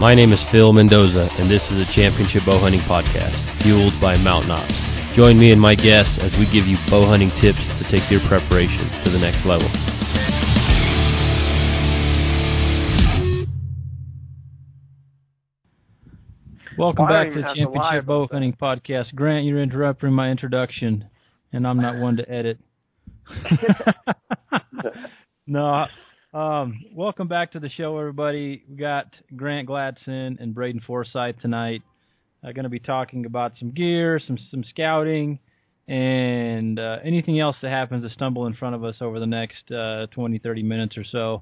[0.00, 4.16] My name is Phil Mendoza, and this is a Championship Bow Hunting Podcast, fueled by
[4.20, 5.14] Mountain Ops.
[5.14, 8.20] Join me and my guests as we give you bow hunting tips to take your
[8.20, 9.68] preparation to the next level.
[16.78, 18.26] Welcome Well, back to the even have Championship Bow.
[18.32, 19.14] Hunting Podcast.
[19.14, 21.04] Grant, you're interrupting my introduction,
[21.52, 22.58] and I'm not one to edit.
[25.46, 25.84] no.
[26.32, 28.62] Um, welcome back to the show, everybody.
[28.68, 31.82] We got Grant Gladson and Braden Forsyth tonight.
[32.44, 35.40] Uh, going to be talking about some gear, some some scouting,
[35.88, 39.72] and uh, anything else that happens to stumble in front of us over the next
[39.72, 41.40] uh, 20, 30 minutes or so.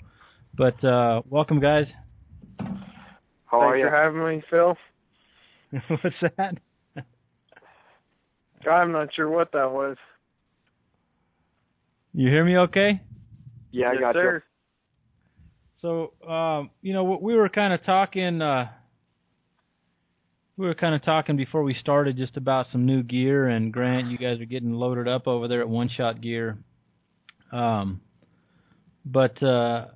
[0.57, 1.85] But uh, welcome, guys.
[3.45, 3.91] How are Thanks you?
[3.91, 4.75] for having me, Phil.
[6.03, 6.57] What's that?
[8.67, 9.99] I'm not sure what that was.
[12.15, 13.03] You hear me okay?
[13.71, 14.43] Yeah, I yes, got sir.
[15.81, 18.43] So, um, you know, we were kind of talking.
[18.43, 18.69] Uh,
[20.57, 24.11] we were kind of talking before we started just about some new gear, and Grant,
[24.11, 26.59] you guys are getting loaded up over there at One Shot Gear.
[27.53, 28.01] Um,
[29.05, 29.87] but uh,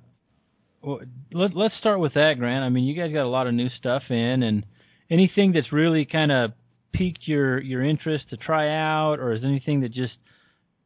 [0.81, 2.63] let, let's start with that, Grant.
[2.63, 4.65] I mean, you guys got a lot of new stuff in, and
[5.11, 6.51] anything that's really kind of
[6.93, 10.13] piqued your your interest to try out, or is anything that just,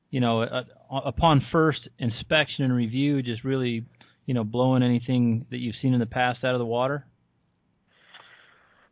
[0.09, 0.63] you know, uh,
[1.05, 3.85] upon first inspection and review, just really
[4.27, 7.05] you know, blowing anything that you've seen in the past out of the water?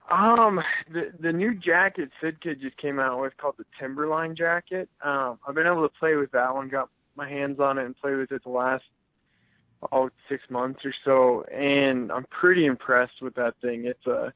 [0.10, 0.60] Um,
[0.92, 4.88] the the new jacket Sitka just came out with called the Timberline jacket.
[5.04, 7.96] Um, I've been able to play with that one, got my hands on it and
[7.98, 8.84] play with it the last
[9.92, 13.86] oh six months or so, and I'm pretty impressed with that thing.
[13.86, 14.32] It's a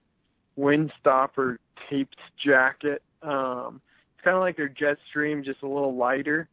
[0.58, 1.58] windstopper
[1.90, 3.02] taped jacket.
[3.22, 3.82] Um,
[4.16, 6.50] it's kind of like their Jetstream, just a little lighter.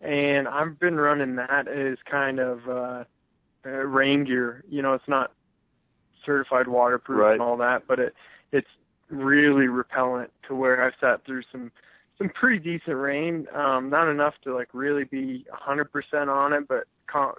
[0.00, 3.04] And I've been running that as kind of uh,
[3.68, 4.64] uh, rain gear.
[4.68, 5.32] You know, it's not
[6.24, 7.32] certified waterproof Right.
[7.32, 8.14] and all that, but it
[8.52, 8.68] it's
[9.10, 11.70] really repellent to where I've sat through some
[12.18, 13.46] some pretty decent rain.
[13.54, 17.34] Um, not enough to like really be 100% on it, but con-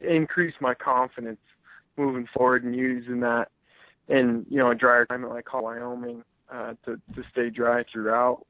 [0.00, 1.40] increase my confidence
[1.96, 3.48] moving forward and using that
[4.08, 8.44] in you know a drier climate like Wyoming uh, to to stay dry throughout.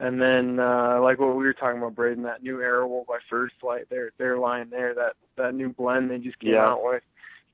[0.00, 3.54] And then uh like what we were talking about, Braden, that new Aerowool by First
[3.62, 6.68] Lite, their their line there, that that new blend they just came Yeah.
[6.68, 7.02] out with.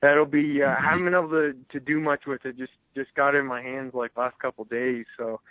[0.01, 2.57] That'll be uh, I haven't been able to to do much with it.
[2.57, 5.05] Just just got in my hands like last couple of days.
[5.17, 5.41] So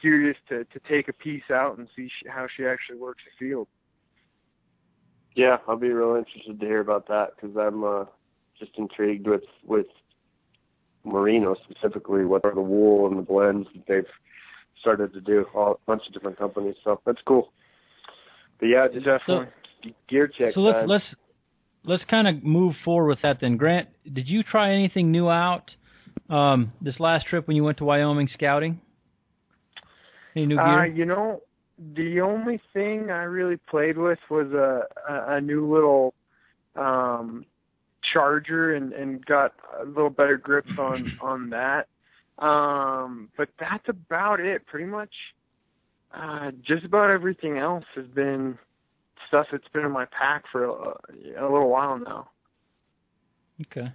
[0.00, 3.46] curious to to take a piece out and see sh- how she actually works the
[3.46, 3.68] field.
[5.34, 8.04] Yeah, I'll be real interested to hear about that because I'm uh,
[8.58, 9.86] just intrigued with with
[11.04, 14.12] merino specifically, what are the wool and the blends that they've
[14.80, 15.46] started to do.
[15.54, 17.52] All, a bunch of different companies, so that's cool.
[18.60, 19.48] But yeah, just Definitely.
[20.08, 20.54] gear check.
[20.54, 20.88] so let's time.
[20.88, 21.04] let's
[21.84, 23.56] let's kind of move forward with that then.
[23.56, 25.70] Grant, did you try anything new out
[26.30, 28.80] um, this last trip when you went to Wyoming scouting?
[30.34, 30.86] Any new Uh, gear?
[30.86, 31.42] you know,
[31.94, 36.14] the only thing I really played with was a a, a new little
[36.74, 37.44] um
[38.12, 41.88] charger and and got a little better grips on on that.
[42.38, 44.66] Um but that's about it.
[44.66, 45.12] Pretty much
[46.14, 48.58] uh just about everything else has been
[49.28, 50.94] stuff that's been in my pack for a,
[51.38, 52.28] a little while now.
[53.62, 53.92] okay.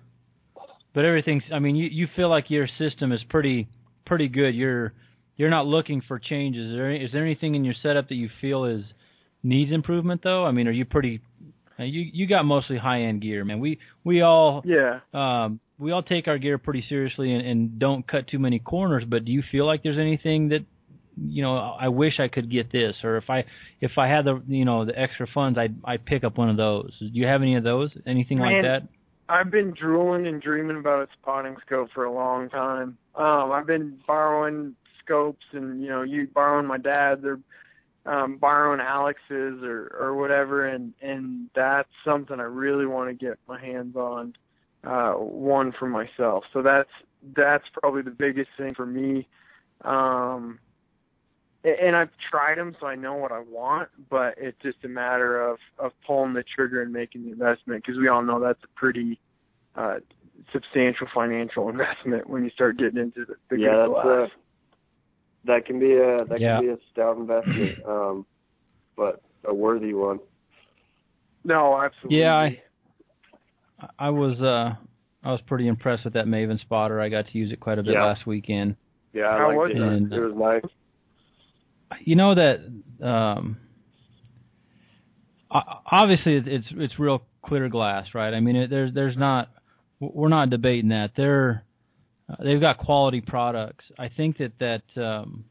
[0.94, 1.44] But everything's.
[1.54, 3.70] I mean, you you feel like your system is pretty
[4.06, 4.54] pretty good.
[4.54, 4.92] You're
[5.38, 6.72] you're not looking for changes.
[6.72, 8.84] Is there, is there anything in your setup that you feel is
[9.42, 10.44] needs improvement though?
[10.46, 11.22] I mean, are you pretty?
[11.78, 13.62] You you got mostly high end gear, man.
[13.62, 15.00] We we all Yeah.
[15.14, 19.04] um, we all take our gear pretty seriously and, and don't cut too many corners.
[19.06, 20.60] But do you feel like there's anything that
[21.18, 23.46] you know I wish I could get this, or if I
[23.82, 26.58] if I had the you know the extra funds, I'd I'd pick up one of
[26.58, 26.92] those.
[27.00, 27.90] Do you have any of those?
[28.06, 28.88] Anything like that?
[29.28, 32.98] I've been drooling and dreaming about a spotting scope for a long time.
[33.16, 37.40] Um, I've been borrowing scopes and you know, you borrowing my dad's or
[38.06, 43.38] um borrowing Alex's or or whatever and and that's something I really want to get
[43.48, 44.34] my hands on
[44.84, 46.44] uh one for myself.
[46.54, 46.90] So that's
[47.36, 49.28] that's probably the biggest thing for me.
[49.84, 50.60] Um
[51.64, 55.42] and I've tried them so I know what I want, but it's just a matter
[55.42, 58.80] of of pulling the trigger and making the investment because we all know that's a
[58.80, 59.20] pretty
[59.76, 60.00] uh
[60.52, 64.30] substantial financial investment when you start getting into the, the yeah, good that's class.
[64.30, 64.38] uh,
[65.46, 66.58] that can be a that Yeah.
[66.58, 68.26] can be a stout investment, um,
[68.96, 70.20] but a worthy one.
[71.44, 72.20] No, absolutely.
[72.20, 72.62] Yeah, I
[73.98, 74.76] I was uh
[75.24, 77.00] I was pretty impressed with that Maven spotter.
[77.00, 78.06] I got to use it quite a bit Yeah.
[78.06, 78.76] last weekend.
[79.14, 79.78] Yeah, I How liked was it.
[79.78, 79.82] it?
[79.82, 80.72] And, it was nice.
[82.06, 83.58] You know that um
[85.52, 88.34] obviously it's it's real clear glass, right?
[88.34, 89.50] I mean, it, there's there's not
[90.00, 91.12] we're not debating that.
[91.16, 91.64] There
[92.30, 93.86] uh, they've got quality products.
[93.98, 95.46] I think that that um,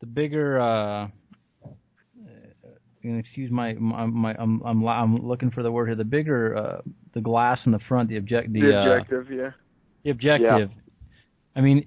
[0.00, 1.08] the bigger uh,
[3.04, 5.96] excuse my my, my I'm, I'm I'm looking for the word here.
[5.96, 6.80] The bigger uh,
[7.14, 9.50] the glass in the front, the object the, the objective, uh, yeah.
[10.04, 10.70] The objective.
[10.70, 10.80] Yeah.
[11.54, 11.86] I mean,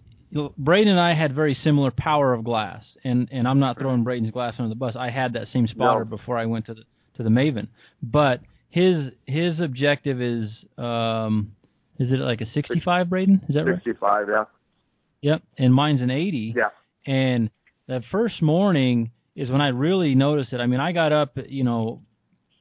[0.57, 4.31] Braden and I had very similar power of glass, and and I'm not throwing Braden's
[4.31, 4.95] glass under the bus.
[4.97, 6.17] I had that same spotter no.
[6.17, 6.81] before I went to the
[7.17, 7.67] to the Maven,
[8.03, 11.53] but his his objective is um
[11.97, 13.41] is it like a 65 Braden?
[13.47, 13.83] Is that 65, right?
[13.85, 14.43] 65, yeah.
[15.21, 16.53] Yep, and mine's an 80.
[16.55, 16.69] Yeah.
[17.07, 17.49] And
[17.87, 20.59] that first morning is when I really noticed it.
[20.59, 22.01] I mean, I got up, you know,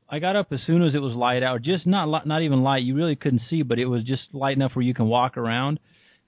[0.08, 2.82] I got up as soon as it was light out, just not not even light.
[2.82, 5.80] You really couldn't see, but it was just light enough where you can walk around.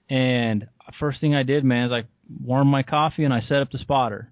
[0.09, 0.67] And
[0.99, 2.07] first thing I did, man, is I
[2.43, 4.31] warmed my coffee and I set up the spotter,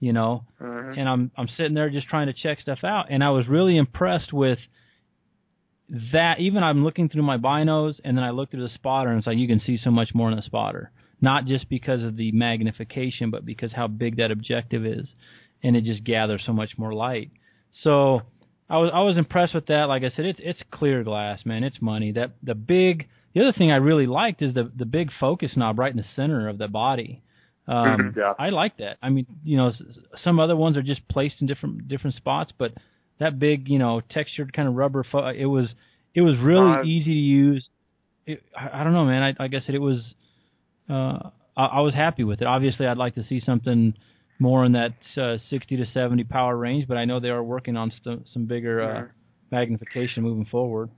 [0.00, 0.98] you know, mm-hmm.
[0.98, 3.76] and I'm I'm sitting there just trying to check stuff out, and I was really
[3.76, 4.58] impressed with
[6.12, 6.36] that.
[6.40, 9.26] Even I'm looking through my binos, and then I looked through the spotter, and it's
[9.26, 10.90] like you can see so much more in the spotter,
[11.20, 15.06] not just because of the magnification, but because how big that objective is,
[15.62, 17.30] and it just gathers so much more light.
[17.82, 18.22] So
[18.68, 19.84] I was I was impressed with that.
[19.84, 21.64] Like I said, it's it's clear glass, man.
[21.64, 22.12] It's money.
[22.12, 25.78] That the big the other thing I really liked is the the big focus knob
[25.78, 27.22] right in the center of the body.
[27.68, 28.18] Um, mm-hmm.
[28.18, 28.34] yeah.
[28.38, 28.96] I like that.
[29.02, 29.72] I mean, you know,
[30.24, 32.72] some other ones are just placed in different different spots, but
[33.18, 35.66] that big, you know, textured kind of rubber, fo- it was
[36.14, 37.68] it was really uh, easy to use.
[38.26, 39.22] It, I, I don't know, man.
[39.22, 40.00] I, like I said, it was.
[40.88, 42.46] Uh, I, I was happy with it.
[42.46, 43.94] Obviously, I'd like to see something
[44.38, 47.76] more in that uh, 60 to 70 power range, but I know they are working
[47.76, 49.06] on st- some bigger uh,
[49.50, 50.90] magnification moving forward.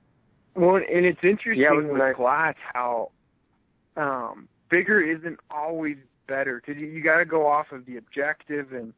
[0.55, 2.17] Well, and it's interesting yeah, with nice.
[2.17, 3.13] glass how
[3.97, 5.97] um, bigger isn't always
[6.27, 8.93] better because you, you got to go off of the objective, and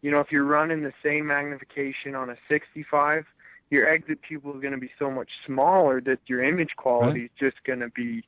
[0.00, 3.24] you know if you're running the same magnification on a 65,
[3.70, 7.24] your exit pupil is going to be so much smaller that your image quality right.
[7.24, 8.24] is just going to be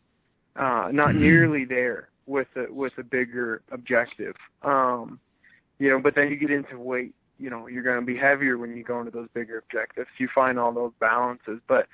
[0.56, 1.20] uh, not Mm-hmm.
[1.20, 4.34] nearly there with a with a bigger objective.
[4.62, 5.20] Um,
[5.78, 7.14] you know, but then you get into weight.
[7.38, 10.08] You know, you're going to be heavier when you go into those bigger objectives.
[10.18, 11.86] You find all those balances, but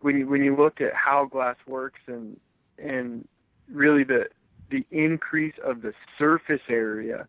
[0.00, 2.36] when you when you look at how glass works and
[2.78, 3.26] and
[3.72, 4.24] really the
[4.70, 7.26] the increase of the surface area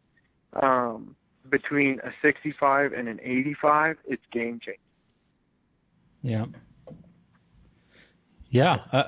[0.61, 1.15] um,
[1.49, 4.81] between a 65 and an 85, it's game changing.
[6.21, 6.45] Yeah.
[8.49, 8.77] Yeah.
[8.91, 9.03] Uh,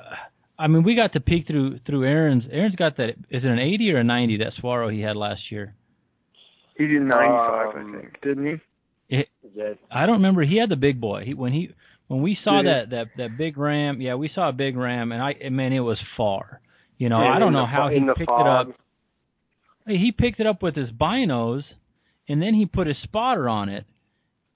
[0.58, 2.44] I mean, we got to peek through through Aaron's.
[2.50, 3.10] Aaron's got that.
[3.30, 5.74] Is it an 80 or a 90 that Swaro he had last year?
[6.76, 9.16] He did 95, Um, I think, didn't he?
[9.16, 9.76] It, Yes.
[9.90, 10.42] I don't remember.
[10.42, 11.24] He had the big boy.
[11.26, 11.70] He when he
[12.08, 12.72] when we saw Did he?
[12.72, 14.00] that that that big ram.
[14.00, 16.60] Yeah, we saw a big ram, and I man, it was far.
[16.98, 18.68] You know, Yeah, I don't know the how he picked fog.
[18.68, 18.76] it up.
[19.86, 21.64] He picked it up with his binos,
[22.28, 23.84] and then he put his spotter on it,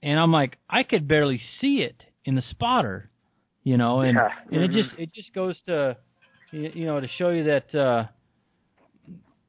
[0.01, 3.09] and I'm like, I could barely see it in the spotter,
[3.63, 4.29] you know, and Yeah.
[4.51, 4.73] and it Mhm.
[4.73, 5.97] just it just goes to,
[6.51, 8.05] you you know, to show you that uh,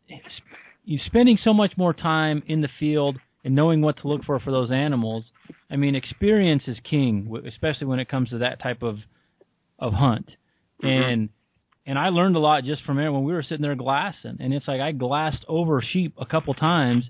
[0.08, 0.40] it's-
[0.88, 4.40] you spending so much more time in the field and knowing what to look for
[4.40, 5.22] for those animals.
[5.70, 8.96] I mean, experience is king, especially when it comes to that type of
[9.78, 10.30] of hunt.
[10.82, 10.86] Mm-hmm.
[10.86, 11.28] And
[11.86, 14.38] and I learned a lot just from Aaron when we were sitting there glassing.
[14.40, 17.04] And it's like I glassed over sheep a couple times,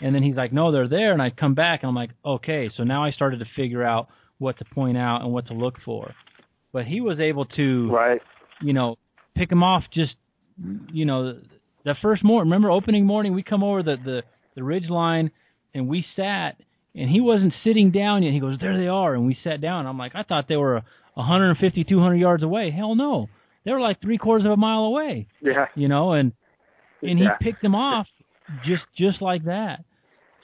[0.00, 2.70] and then he's like, "No, they're there." And I come back and I'm like, "Okay."
[2.78, 4.08] So now I started to figure out
[4.38, 6.14] what to point out and what to look for.
[6.72, 8.22] But he was able to Right.
[8.62, 8.96] you know,
[9.34, 10.14] pick him off just,
[10.92, 11.40] you know,
[11.84, 12.50] that first morning.
[12.50, 14.22] Remember opening morning, we come over the the
[14.54, 15.30] the ridge line,
[15.74, 16.56] and we sat,
[16.94, 18.32] and he wasn't sitting down yet.
[18.32, 19.86] He goes, "There they are," and we sat down.
[19.86, 20.82] I'm like, I thought they were
[21.14, 22.70] 150, 200 yards away.
[22.70, 23.28] Hell no,
[23.64, 25.26] they were like three quarters of a mile away.
[25.40, 25.66] Yeah.
[25.74, 26.32] You know, and
[27.02, 27.36] and he Yeah.
[27.40, 28.06] picked them off
[28.64, 29.84] just just like that.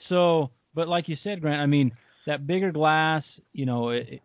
[0.09, 1.91] So, but like you said, Grant, I mean,
[2.27, 3.23] that bigger glass,
[3.53, 4.21] you know, it, it-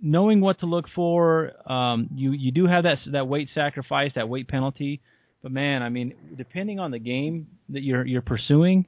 [0.00, 4.28] knowing what to look for, um, you you do have that that weight sacrifice, that
[4.28, 5.00] weight penalty.
[5.42, 8.86] But man, I mean, depending on the game that you're you're pursuing,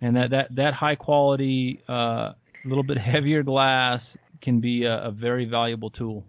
[0.00, 2.34] and that that that high quality, a uh,
[2.64, 4.00] little bit heavier glass
[4.42, 6.24] can be a, a very valuable tool.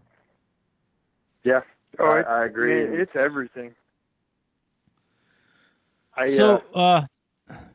[1.43, 1.62] Yeah.
[2.00, 2.88] Oh, I, I agree.
[2.88, 3.74] man, it's everything.
[6.15, 7.01] I uh, So, uh,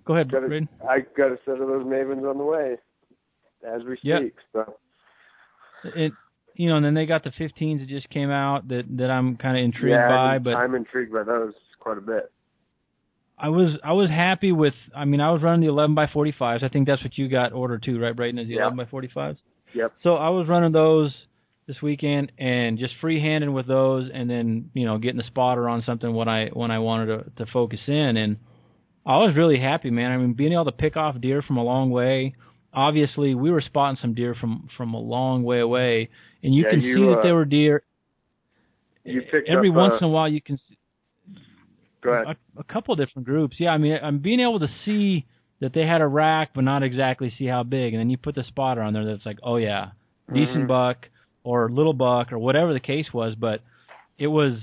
[0.05, 0.69] go ahead, got a, Braden.
[0.89, 2.77] I got a set of those mavens on the way
[3.67, 4.21] as we Yep.
[4.21, 4.35] speak.
[4.53, 4.77] So
[5.85, 6.13] It,
[6.55, 9.37] you know, and then they got the 15s that just came out that that I'm
[9.37, 12.33] kind of intrigued yeah, by, but I'm intrigued by those quite a bit.
[13.39, 14.75] I was I was happy with.
[14.97, 16.63] I mean, I was running the 11 by 45s.
[16.65, 18.39] I think that's what you got ordered too, right, Braden?
[18.39, 18.63] Is the Yeah.
[18.63, 19.37] 11 by 45s?
[19.75, 19.93] Yep.
[20.03, 21.13] So I was running those
[21.69, 25.83] this weekend and just freehanding with those, and then you know getting the spotter on
[25.87, 28.39] something when I when I wanted to to focus in, and
[29.07, 30.11] I was really happy, man.
[30.11, 32.35] I mean, being able to pick off deer from a long way.
[32.73, 36.09] Obviously, we were spotting some deer from from a long way away,
[36.43, 37.83] and you Yeah, can you, see that uh, they were deer.
[39.05, 40.59] you picked Every up, once uh, in a while, you can.
[42.15, 42.37] Ahead.
[42.57, 43.57] A, a couple different groups.
[43.59, 45.27] Yeah, I mean, I'm being able to see
[45.61, 47.95] that they had a rack, but not exactly see how big.
[47.95, 49.91] And then you put the spotter on there that's like, oh yeah,
[50.33, 50.69] decent Mhm.
[50.69, 51.09] buck
[51.43, 53.35] or little buck or whatever the case was.
[53.35, 53.63] But
[54.19, 54.59] it was,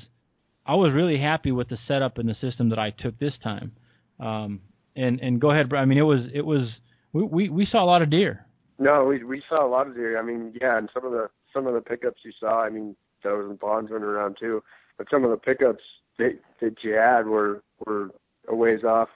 [0.65, 3.71] I was really happy with the setup and the system that I took this time.
[4.19, 4.61] Um,
[4.95, 6.69] and and go ahead, I mean, it was it was
[7.11, 8.45] we we, we saw a lot of deer.
[8.79, 10.17] No, we we saw a lot of deer.
[10.17, 12.61] I mean, yeah, and some of the some of the pickups you saw.
[12.61, 14.63] I mean, those and ponds running around too.
[14.97, 15.83] But some of the pickups
[16.17, 18.09] that that you had were were
[18.47, 19.09] a ways off.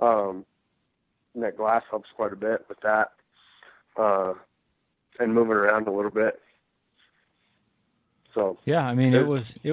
[0.00, 0.44] Um,
[1.34, 3.12] and that glass helps quite a bit with that.
[4.00, 4.34] Uh,
[5.18, 6.40] and moving around a little bit.
[8.34, 9.72] So Yeah, I mean, it It- was it.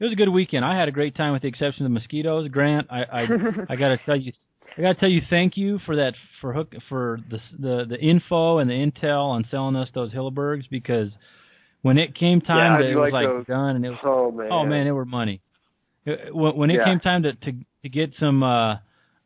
[0.00, 0.64] It was a good weekend.
[0.64, 2.48] I had a great time, with the exception of the mosquitoes.
[2.48, 3.20] Grant, I I,
[3.70, 4.32] I got to tell you,
[4.76, 7.98] I got to tell you, thank you for that for hook for the the the
[7.98, 11.08] info and the intel on selling us those Hillebergs because
[11.82, 13.46] when it came time Yeah, it was like like those.
[13.46, 14.48] done and it was oh man.
[14.50, 15.40] oh man, they were money.
[16.06, 16.84] It- When when it Yeah.
[16.84, 18.76] came time to to to get some uh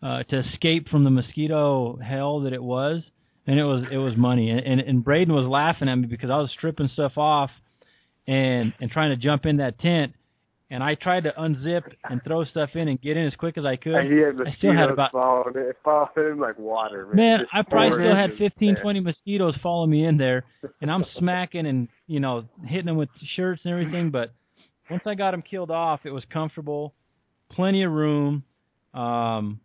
[0.03, 3.03] uh to escape from the mosquito hell that it was,
[3.47, 4.51] and it was it was money.
[4.51, 7.51] And and, and Braden was laughing at me because I was stripping stuff off
[8.27, 10.13] and and trying to jump in that tent
[10.71, 13.65] and I tried to unzip and throw stuff in and get in as quick as
[13.65, 13.95] I could.
[13.95, 17.07] And he had I still had mosquitoes about- following it, following him like water.
[17.07, 18.83] Man, Man, I probably still had into 15, there.
[18.83, 20.45] 20 mosquitoes follow me in there,
[20.83, 24.11] and I'm smacking and you know hitting them with shirts and everything.
[24.11, 24.31] But
[24.91, 26.95] once I got them killed off, it was comfortable,
[27.53, 28.43] plenty of room.
[28.95, 29.61] Um,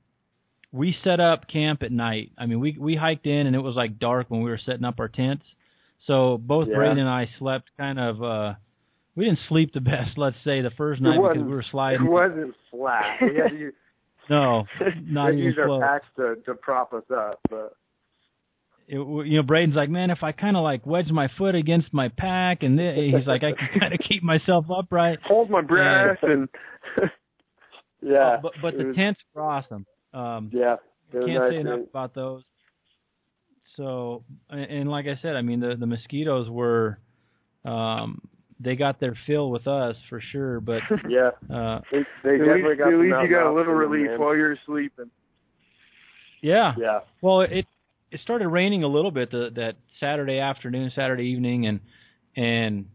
[0.72, 2.32] we set up camp at night.
[2.38, 4.84] I mean, we we hiked in and it was like dark when we were setting
[4.84, 5.46] up our tents.
[6.08, 6.75] So both Yeah.
[6.75, 8.24] Braden and I slept kind of.
[8.24, 8.53] uh
[9.15, 12.06] We didn't sleep the best, let's say, the first night because we were sliding.
[12.08, 13.18] It wasn't flat.
[13.22, 13.74] We had to use,
[14.30, 14.63] No,
[15.06, 17.74] not even used our packs to to prop us up, but
[18.88, 18.96] it,
[19.28, 22.10] you know, Braden's like, man, if I kind of like wedge my foot against my
[22.18, 25.20] pack, and th- he's like, I can kind of keep myself upright.
[25.25, 26.50] Hold my breath and
[28.02, 28.38] yeah.
[28.38, 29.86] Oh, but but the was- tents were awesome.
[30.13, 30.75] Um, Yeah.
[31.13, 32.42] It can't nice say enough and- about those.
[33.78, 37.00] So, and, and like I said, I mean, the the mosquitoes were,
[37.66, 38.22] um,
[38.60, 40.60] they got their fill with us for sure.
[40.60, 41.32] But Yeah.
[41.54, 44.20] uh, They, they at definitely least, got at least you got a little relief man.
[44.20, 45.10] while you're sleeping.
[46.42, 47.00] yeah, Yeah.
[47.22, 47.66] Well, it
[48.13, 51.79] it started raining a little bit the, that Saturday afternoon, Saturday evening, and
[52.36, 52.86] and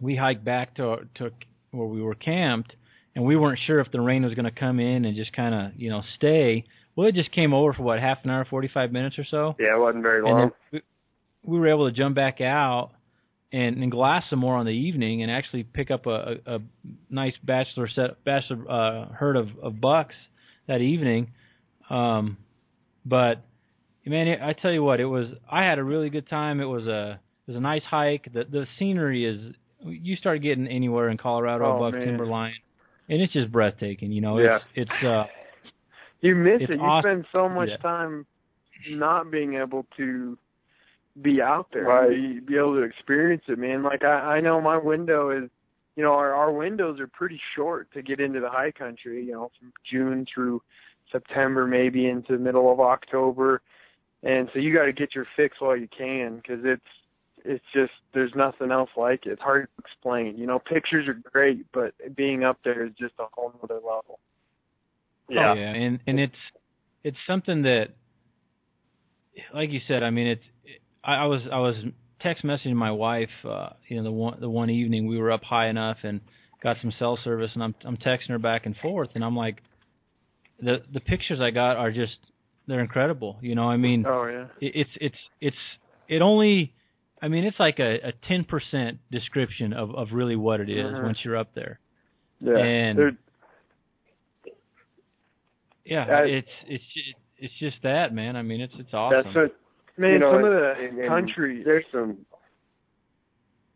[0.00, 1.30] we hiked back to to
[1.70, 2.72] where we were camped,
[3.14, 5.54] and we weren't sure if the rain was going to come in and just kind
[5.54, 6.64] of you know stay.
[6.96, 9.54] Well, it just came over for what half an hour, forty five minutes or so,
[9.58, 10.50] Yeah, it wasn't very long.
[10.72, 10.82] we,
[11.44, 12.90] we were able to jump back out
[13.52, 16.58] and, and glass some more on the evening and actually pick up a, a, a
[17.08, 20.14] nice bachelor set bachelor uh, herd of, of bucks
[20.66, 21.30] that evening.
[21.88, 22.38] Um,
[23.04, 23.44] but
[24.10, 25.26] man, it, I tell you what, it was.
[25.50, 26.60] I had a really good time.
[26.60, 28.28] It was a it was a nice hike.
[28.32, 29.54] The the scenery is.
[29.84, 32.06] You start getting anywhere in Colorado Oh, above man.
[32.06, 32.54] timberline,
[33.08, 34.12] and it's just breathtaking.
[34.12, 34.58] You know, Yeah.
[34.74, 35.24] it's it's uh
[36.20, 36.76] You miss It's it.
[36.76, 37.10] You awesome.
[37.10, 37.76] spend so much Yeah.
[37.78, 38.26] time
[38.90, 40.38] not being able to
[41.20, 42.10] be out there, Right.
[42.10, 43.82] be, be able to experience it, man.
[43.82, 45.50] Like I, I know my window is,
[45.96, 49.24] you know, our our windows are pretty short to get into the high country.
[49.24, 50.62] You know, from June through
[51.10, 53.60] September, maybe into the middle of October,
[54.22, 56.82] and so you got to get your fix while you can because it's
[57.44, 59.30] it's just there's nothing else like it.
[59.30, 60.36] It's hard to explain.
[60.36, 64.20] You know, pictures are great, but being up there is just a whole other level.
[65.28, 65.50] Yeah.
[65.50, 66.34] Oh, yeah, and and it's
[67.04, 67.88] it's something that,
[69.54, 70.42] like you said, I mean, it's
[71.02, 71.74] I, I was I was
[72.20, 75.42] text messaging my wife, uh, you know, the one the one evening we were up
[75.42, 76.20] high enough and
[76.62, 79.58] got some cell service, and I'm I'm texting her back and forth, and I'm like,
[80.60, 82.16] the the pictures I got are just
[82.66, 84.46] they're incredible, you know, I mean, Oh yeah.
[84.60, 85.56] it, it's it's it's
[86.08, 86.72] it only.
[87.20, 90.86] I mean, it's like a a ten percent description of of really what it is
[90.92, 91.02] Mhm.
[91.04, 91.78] once you're up there.
[92.40, 92.56] Yeah.
[92.56, 93.16] And They're-
[95.84, 98.36] Yeah, Uh, it's it's just, it's just that man.
[98.36, 99.22] I mean, it's it's awesome.
[99.24, 99.56] That's what
[99.98, 101.62] Man, you know, some of the and- and country.
[101.62, 102.24] There's some.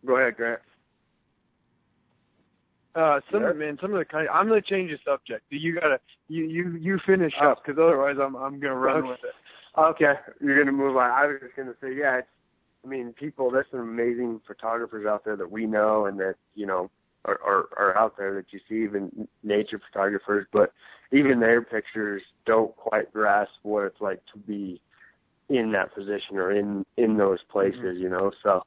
[0.04, 0.60] Go ahead, Grant.
[2.96, 3.52] Uh, some Yeah.
[3.52, 4.28] man, some of the country.
[4.30, 5.44] I'm gonna change the subject.
[5.50, 7.50] You gotta, you you you finish Oh.
[7.50, 9.08] up because otherwise I'm I'm gonna run Okay.
[9.08, 9.34] with it.
[9.76, 11.10] Okay, you're gonna move on.
[11.10, 12.16] I was just gonna say, yeah.
[12.18, 12.28] It's,
[12.84, 13.50] I mean, people.
[13.50, 16.90] There's some amazing photographers out there that we know and that you know
[17.26, 20.46] are, are are out there that you see, even nature photographers.
[20.50, 20.72] But
[21.12, 24.80] even their pictures don't quite grasp what it's like to be
[25.50, 27.98] in that position or in in those places.
[27.98, 28.62] You know, so.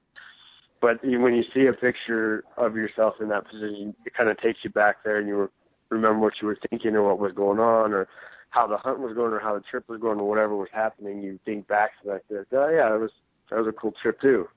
[0.81, 4.59] But when you see a picture of yourself in that position, it kind of takes
[4.63, 5.49] you back there, and you
[5.89, 8.07] remember what you were thinking or what was going on, or
[8.51, 11.21] how the hunt was going or how the trip was going or whatever was happening,
[11.21, 12.45] you think back to that.
[12.51, 13.11] Oh yeah, that was
[13.49, 14.47] that was a cool trip too.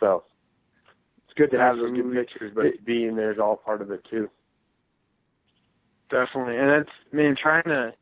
[0.00, 0.24] So
[1.24, 4.04] it's good to have those good pictures, but being there is all part of it
[4.10, 4.28] too.
[6.10, 6.56] definitely.
[6.56, 7.92] And that's man trying to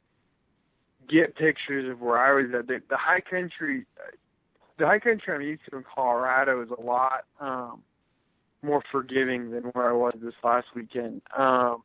[1.08, 2.66] get pictures of where I was at.
[2.66, 3.84] The, the high country,
[4.82, 7.82] the high country I'm used to in Colorado is a lot um,
[8.62, 11.22] more forgiving than where I was this last weekend.
[11.38, 11.84] Um,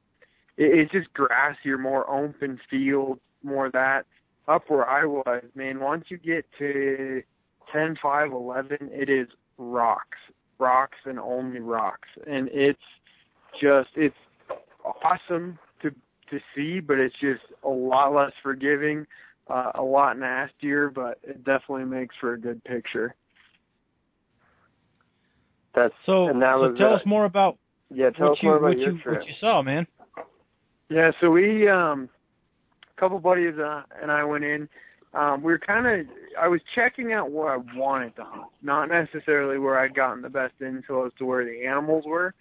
[0.58, 4.08] it, it's just grassier, more open field, more that.
[4.48, 7.22] Up where I was, man, once you get to
[7.72, 9.28] ten, five, eleven, it is
[9.60, 10.18] rocks,
[10.58, 12.80] rocks and only rocks, and it's
[13.62, 14.16] just it's
[15.04, 15.92] awesome to
[16.32, 19.06] to see, but it's just a lot less forgiving,
[19.50, 23.16] uh, a lot nastier, but it definitely makes for a good picture.
[25.76, 26.28] That's so.
[26.28, 27.58] and that so was, tell uh, us more about
[27.92, 29.20] Yeah, tell what us you more about what your you trip.
[29.20, 29.86] what you saw, man.
[30.90, 32.10] Yeah, so we um
[32.96, 34.68] a couple buddies uh, and I went in.
[35.14, 36.08] Um we were kind of
[36.40, 40.30] I was checking out where I wanted to hunt, not necessarily where I'd gotten the
[40.30, 42.34] best intel as to where the animals were.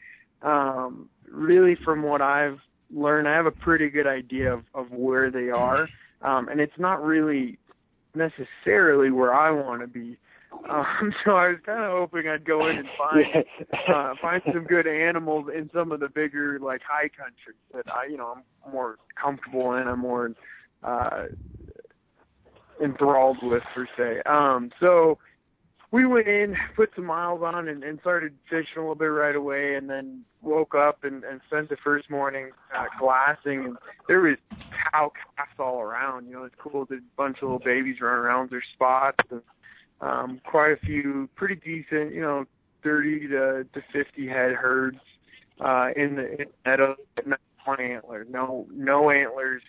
[0.42, 2.58] Um really from what I've
[2.90, 5.88] learned, I have a pretty good idea of of where they are.
[6.22, 7.58] Um and it's not really
[8.14, 10.18] necessarily where I want to be.
[10.68, 13.26] Um so I was kind of hoping I'd go in and find
[13.94, 18.06] uh, find some good animals in some of the bigger like high country that I
[18.10, 19.88] you know I'm more comfortable in.
[19.88, 20.32] I'm more
[20.82, 21.24] uh,
[22.82, 24.22] enthralled with per se.
[24.26, 25.18] Um, so
[25.96, 29.34] we went in, put some miles on, and, and started fishing a little bit right
[29.34, 33.76] away, and then woke up and, and spent the first morning uh, glassing, and
[34.06, 34.36] there was
[34.92, 36.26] cow calves all around.
[36.26, 36.84] You know, it's cool.
[36.84, 39.40] There's a bunch of little babies running around their spots, and
[40.02, 42.44] um, quite a few pretty decent, you know,
[42.84, 44.98] 30 to, to 50 head herds
[45.64, 46.46] uh, in the
[47.14, 48.26] but not one.
[48.28, 49.62] No, no antlers.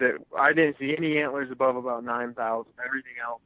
[0.00, 2.72] That I didn't see any antlers above about 9,000.
[2.84, 3.40] Everything else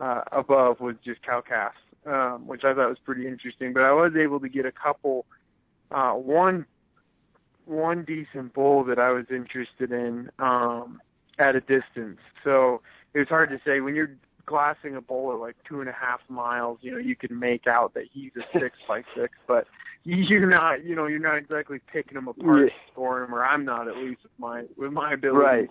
[0.00, 1.76] uh, above was just cow calves,
[2.06, 3.72] um, which I thought was pretty interesting.
[3.72, 5.26] But I was able to get a couple,
[5.90, 6.66] uh, one,
[7.66, 11.00] one decent bull that I was interested in um,
[11.38, 12.18] at a distance.
[12.42, 12.80] So
[13.14, 15.92] it was hard to say when you're glassing a bull at like two and a
[15.92, 19.66] half miles, you know, you can make out that he's a six by six, but
[20.04, 23.86] you're not, you know, you're not exactly picking him apart for him, or I'm not
[23.86, 25.42] at least with my with my abilities.
[25.42, 25.68] Right.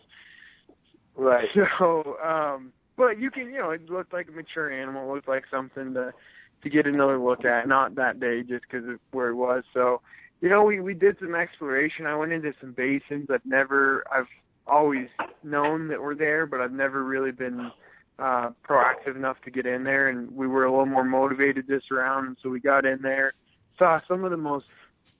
[1.15, 1.47] Right.
[1.79, 5.09] So, um, but you can, you know, it looked like a mature animal.
[5.09, 6.13] It looked like something to
[6.62, 7.69] to get another look at.
[7.69, 9.63] Not that day, just because of where it was.
[9.73, 10.01] So,
[10.41, 12.05] you know, we we did some exploration.
[12.05, 14.27] I went into some basins I've never, I've
[14.67, 15.07] always
[15.41, 17.71] known that were there, but I've never really been
[18.19, 21.83] uh proactive enough to get in there and we were a little more motivated this
[21.89, 23.31] round so we got in there
[23.77, 24.65] saw some of the most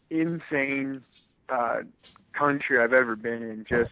[0.10, 1.02] insane
[1.48, 1.78] uh
[2.38, 3.92] country I've ever been in just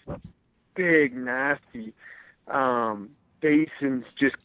[0.76, 1.93] big nasty
[2.52, 4.36] um basins just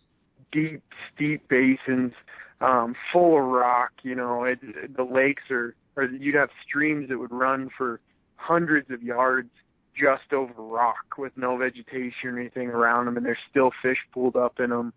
[0.50, 0.82] deep
[1.14, 2.12] steep basins
[2.60, 4.58] um full of rock you know it,
[4.96, 8.00] the lakes are or you'd have streams that would run for
[8.36, 9.50] hundreds of yards
[9.94, 14.36] just over rock with no vegetation or anything around them, and there's still fish pulled
[14.36, 14.92] up in them.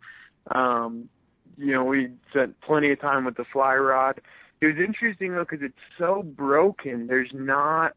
[0.54, 1.10] Um,
[1.58, 4.22] you know, we spent plenty of time with the fly rod.
[4.62, 7.08] It was interesting though because it's so broken.
[7.08, 7.94] There's not.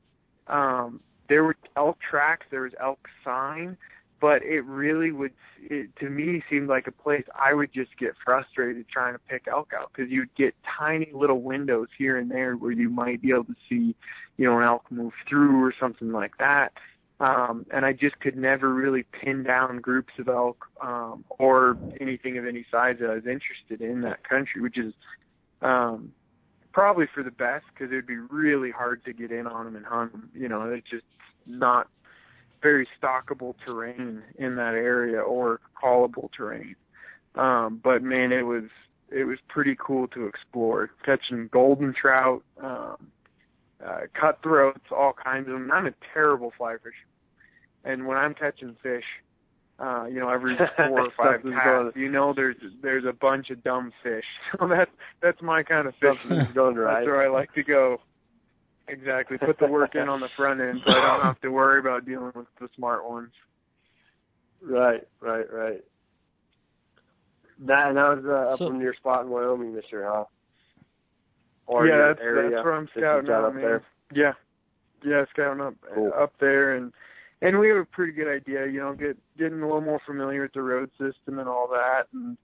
[0.49, 2.47] Um, there were elk tracks.
[2.51, 3.77] There was elk sign,
[4.21, 5.33] but it really would.
[5.61, 9.47] It, to me, seemed like a place I would just get frustrated trying to pick
[9.49, 13.31] elk out because you'd get tiny little windows here and there where you might be
[13.31, 13.95] able to see,
[14.37, 16.73] you know, an elk move through or something like that
[17.21, 22.39] um, and I just could never really pin down groups of elk um, or anything
[22.39, 24.95] of any size that I was interested in that country, which is
[25.61, 26.13] um,
[26.73, 29.75] probably for the best because it would be really hard to get in on them
[29.75, 30.31] and hunt them.
[30.33, 31.05] You know, it's just
[31.45, 31.89] not
[32.63, 36.77] very stalkable terrain in that area or callable terrain.
[37.35, 38.65] Um, but man, it was
[39.11, 42.43] it was pretty cool to explore, catching golden trout.
[42.63, 43.11] Um,
[43.85, 45.71] uh, cutthroats, all kinds of them.
[45.71, 46.95] I'm a terrible fly fisher,
[47.85, 49.05] and when I'm catching fish,
[49.79, 53.63] uh, you know, every four or five casts, you know, there's there's a bunch of
[53.63, 54.25] dumb fish.
[54.59, 54.91] So that's
[55.23, 56.19] that's my kind of fishing.
[56.29, 56.95] Something's going right.
[56.95, 58.01] That's where I like to go.
[58.89, 59.39] Exactly.
[59.39, 62.05] Put the work in on the front end, so I don't have to worry about
[62.07, 63.31] dealing with the smart ones.
[64.63, 65.85] Right, right, right.
[67.67, 70.25] That and that was uh, up So- in your spot in Wyoming this year, huh?
[71.67, 73.63] Or yeah, that's area that's where I'm scouting got out, up man.
[73.63, 73.83] there.
[74.13, 74.33] Yeah,
[75.05, 76.13] yeah, scouting up Cool.
[76.19, 76.93] up there, and
[77.43, 78.67] and we have a pretty good idea.
[78.67, 82.05] You know, get getting a little more familiar with the road system and all that,
[82.15, 82.39] and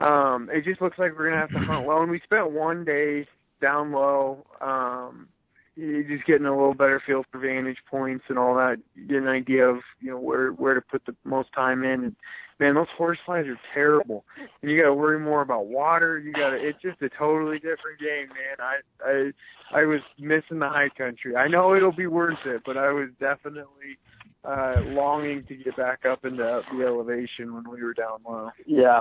[0.00, 2.02] um, it just looks like we're gonna have to hunt well.
[2.02, 3.26] And we spent one day
[3.62, 5.35] down low, um, you
[5.76, 8.76] just getting a little better feel for vantage points and all that.
[8.94, 12.04] You get an idea of you know where where to put the most time in.
[12.04, 12.16] And
[12.58, 14.24] man, those horse slides are terrible,
[14.62, 16.18] and you got to worry more about water.
[16.18, 16.56] You got to.
[16.56, 18.58] It's just a totally different game, man.
[18.58, 21.36] I I I was missing the high country.
[21.36, 23.98] I know it'll be worth it, but I was definitely
[24.44, 28.50] uh longing to get back up into the elevation when we were down low.
[28.66, 29.00] Yeah.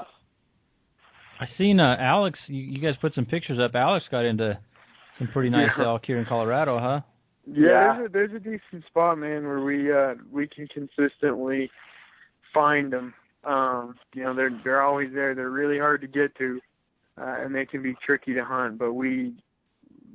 [1.39, 2.37] I seen uh Alex.
[2.47, 3.75] You, you guys put some pictures up.
[3.75, 4.59] Alex got into
[5.17, 5.85] some pretty nice Yeah.
[5.85, 7.01] elk here in Colorado, huh?
[7.45, 7.93] Yeah, Yeah.
[7.93, 11.71] there's a there's a decent spot, man, where we uh we can consistently
[12.53, 13.13] find them.
[13.43, 15.35] Um, you know, they're they're always there.
[15.35, 16.59] They're really hard to get to,
[17.19, 18.79] uh, and they can be tricky to hunt.
[18.79, 19.33] But we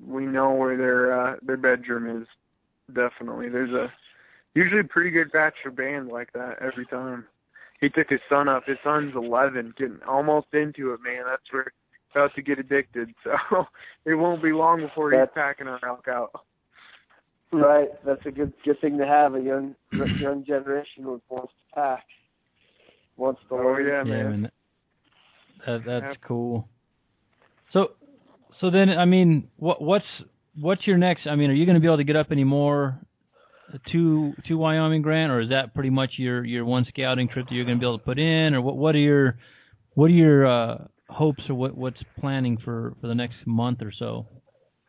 [0.05, 2.27] we know where their uh, their bedroom is.
[2.93, 3.93] Definitely, there's a
[4.55, 7.25] usually a pretty good batch of band like that every time.
[7.81, 8.65] He took his son up.
[8.67, 11.23] His son's 11, getting almost into it, man.
[11.25, 11.73] That's where
[12.13, 13.11] about to get addicted.
[13.51, 13.65] So
[14.05, 16.31] it won't be long before he's packing our elk out.
[17.53, 17.89] Right.
[18.07, 19.35] That's a good good thing to have.
[19.35, 19.75] A young
[20.21, 22.05] young generation who wants to pack,
[23.17, 23.87] wants to Oh learn.
[23.87, 24.43] yeah, yeah, man.
[24.43, 24.51] man.
[25.67, 26.17] That that's Yep.
[26.27, 26.69] cool.
[27.73, 27.89] So,
[28.61, 30.05] so then I mean, what what's
[30.59, 31.27] what's your next?
[31.27, 32.99] I mean, are you going to be able to get up any more
[33.93, 37.55] to to Wyoming, Grant, or is that pretty much your your one scouting trip that
[37.55, 39.39] you're going to be able to put in, or what what are your
[39.95, 40.79] what are your uh,
[41.11, 44.27] hopes or what what's planning for for the next month or so?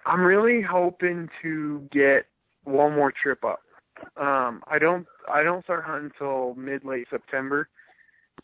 [0.06, 2.26] I'm really hoping to get
[2.64, 3.62] one more trip up.
[4.18, 7.70] Um, I don't I don't start hunting until mid late September,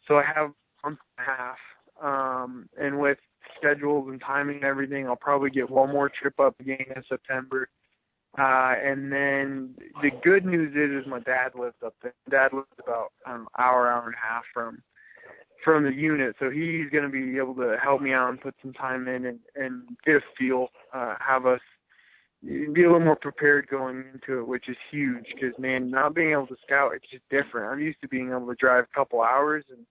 [0.07, 1.57] so I have a month and a half.
[2.01, 3.17] Um, and with
[3.57, 7.69] schedules and timing and everything, I'll probably get one more trip up again in September.
[8.37, 12.13] Uh, and then the good news is, is my dad lives up there.
[12.29, 14.83] Dad lives about an hour, hour and a half from
[15.67, 18.55] from the unit, so he's going to be able to help me out and put
[18.61, 21.59] some time in and and get a feel, uh, have us
[22.41, 25.25] be a little more prepared going into it, which is huge.
[25.35, 27.69] Because man, not being able to scout, it's just different.
[27.69, 29.85] I'm used to being able to drive a couple hours and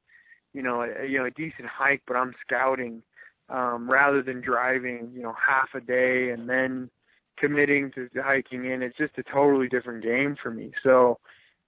[0.54, 3.02] you know a, you know a decent hike, but I'm scouting
[3.50, 6.88] um, rather than driving you know half a day and then
[7.36, 8.82] committing to hiking in.
[8.82, 10.72] It's just a totally different game for me.
[10.82, 11.18] So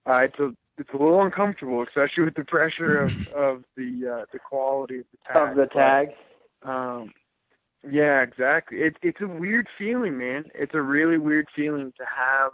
[0.09, 4.25] uh, it's a it's a little uncomfortable, especially with the pressure of of the uh,
[4.33, 5.51] the quality of the tag.
[5.51, 6.09] Of the But, tag.
[6.63, 7.13] um,
[7.91, 8.79] yeah, exactly.
[8.79, 10.45] It's it's a weird feeling, man.
[10.55, 12.53] It's a really weird feeling to have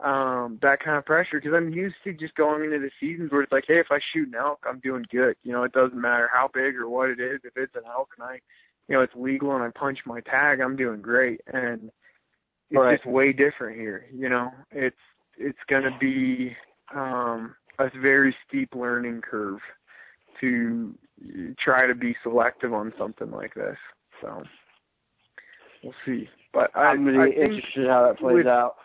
[0.00, 3.42] um that kind of pressure because I'm used to just going into the seasons where
[3.42, 5.36] it's like, hey, if I shoot an elk, I'm doing good.
[5.42, 7.40] You know, it doesn't matter how big or what it is.
[7.44, 8.34] If it's an elk and I,
[8.88, 11.40] you know, it's legal and I punch my tag, I'm doing great.
[11.52, 11.90] And
[12.70, 12.96] it's Right.
[12.98, 14.06] just way different here.
[14.14, 14.96] You know, it's
[15.36, 16.56] it's gonna be
[16.94, 19.60] um a very steep learning curve
[20.40, 20.94] to
[21.62, 23.76] try to be selective on something like this.
[24.20, 24.42] So
[25.82, 26.28] we'll see.
[26.52, 28.76] But I, I'm really interested how that plays with- out.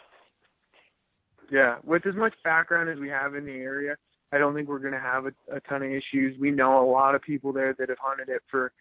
[1.51, 3.95] yeah, with as much background as we have in the area,
[4.31, 6.37] I don't think we're going to have a, a ton of issues.
[6.39, 8.71] We know a lot of people there that have hunted it for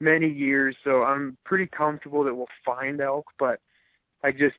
[0.00, 3.26] many years, so I'm pretty comfortable that we'll find elk.
[3.38, 3.60] But
[4.24, 4.56] I just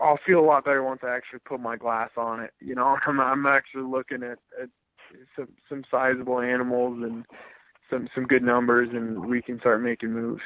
[0.00, 2.52] I'll feel a lot better once I actually put my glass on it.
[2.60, 4.68] You know, I'm I'm actually looking at, at
[5.36, 7.24] some some sizable animals and
[7.90, 10.42] some some good numbers, and we can start making moves.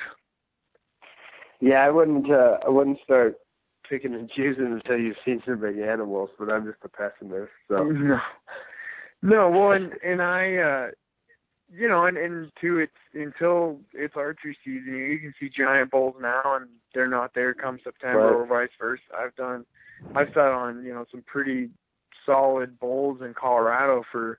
[1.61, 2.31] Yeah, I wouldn't.
[2.31, 3.37] uh I wouldn't start
[3.89, 6.31] picking and choosing until you've seen some big animals.
[6.39, 7.53] But I'm just a pessimist.
[7.69, 8.19] So No,
[9.23, 9.51] no.
[9.51, 10.91] Well, and and I, uh
[11.75, 14.95] you know, and and two, it's until it's archery season.
[14.95, 18.35] You can see giant bulls now, and they're not there come September, Right.
[18.35, 19.03] or vice versa.
[19.19, 19.65] I've done,
[20.15, 21.71] I've sat on you know some pretty
[22.27, 24.39] solid bulls in Colorado for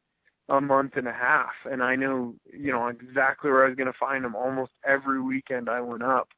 [0.50, 3.92] a month and a half, and I know you know exactly where I was going
[3.92, 6.30] to find them almost every weekend I went up.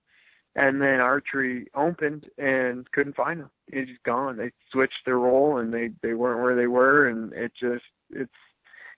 [0.57, 3.49] And then archery opened and couldn't find them.
[3.67, 4.37] It's just gone.
[4.37, 8.31] They switched their role and they they weren't where they were, and it just it's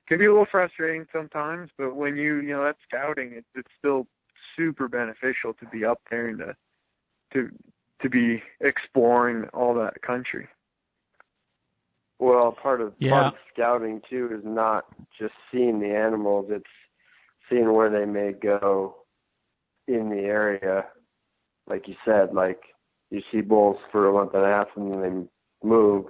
[0.08, 1.70] can be a little frustrating sometimes.
[1.78, 4.08] But when you you know that's scouting, it's it's still
[4.56, 6.56] super beneficial to be up there and to
[7.34, 7.50] to
[8.02, 10.48] to be exploring all that country.
[12.20, 13.12] Well, part of Yeah.
[13.12, 14.86] part of scouting too is not
[15.20, 16.65] just seeing the animals; it's
[17.50, 19.04] seeing where they may go
[19.88, 20.88] in the area.
[21.67, 22.62] Like you said, like
[23.10, 26.06] you see bulls for a month and a half and then they move.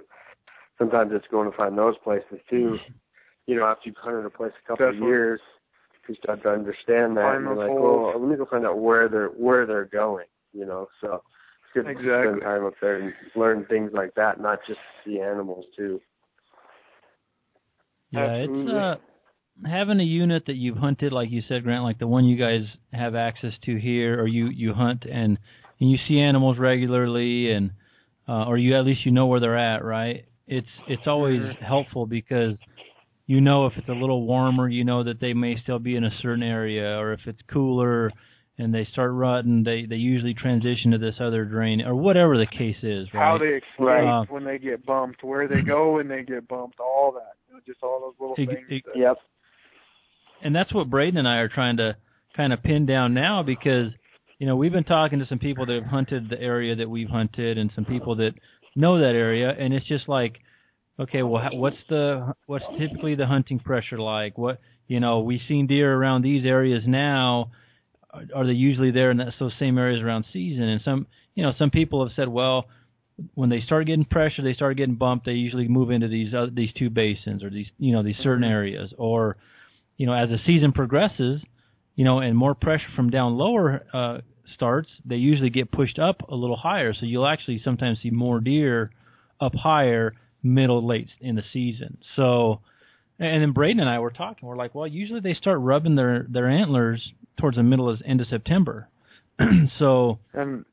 [0.78, 2.78] Sometimes it's going to find those places too.
[3.48, 5.08] You know, after you've hunted a place a couple Definitely.
[5.08, 5.40] of years,
[6.06, 7.22] you start to understand that.
[7.22, 8.12] Find and you're like, holes.
[8.14, 10.26] well, let me go find out where they're where they're going.
[10.52, 11.22] You know, so
[11.74, 15.18] it's good to spend time up there and learn things like that, not just see
[15.18, 15.98] animals too.
[18.10, 18.96] Yeah, it's uh
[19.66, 22.62] having a unit that you've hunted, like you said, Grant, like the one you guys
[22.92, 25.38] have access to here, or you you hunt and
[25.80, 27.70] and you see animals regularly, and
[28.28, 30.26] uh, or you at least you know where they're at, right?
[30.46, 32.54] It's it's always helpful because
[33.28, 36.02] you know if it's a little warmer, you know that they may still be in
[36.02, 38.10] a certain area, or if it's cooler
[38.58, 42.46] and they start rutting, they they usually transition to this other drain, or whatever the
[42.46, 43.22] case is, right?
[43.22, 44.04] How they escape Right.
[44.22, 47.34] Uh, when they get bumped, where they go when they get bumped, all that.
[47.46, 48.68] You know, just all those little Ex- things.
[48.82, 49.16] ex- that- Yep.
[50.42, 51.96] and that's what Braden and I are trying to
[52.36, 53.92] kind of pin down now because
[54.38, 57.08] you know we've been talking to some people that have hunted the area that we've
[57.08, 58.32] hunted and some people that
[58.76, 60.38] know that area and it's just like
[60.98, 64.36] okay well what's the what's typically the hunting pressure like?
[64.38, 67.50] What you know we've seen deer around these areas now.
[68.10, 70.64] Are, are they usually there in that, those same areas around season?
[70.64, 72.66] And some you know some people have said well
[73.34, 76.46] when they start getting pressure they start getting bumped they usually move into these uh,
[76.52, 78.92] these two basins or these you know these certain areas.
[78.96, 79.36] Or
[79.98, 81.42] you know, as the season progresses,
[81.96, 84.18] you know, and more pressure from down lower uh,
[84.54, 86.94] starts, they usually get pushed up a little higher.
[86.94, 88.90] So you'll actually sometimes see more deer
[89.40, 91.98] up higher, middle, late in the season.
[92.16, 92.60] So,
[93.18, 94.48] and then Braden and I were talking.
[94.48, 98.20] We're like, well, usually they start rubbing their their antlers towards the middle of end
[98.20, 98.88] of September.
[99.78, 100.64] so And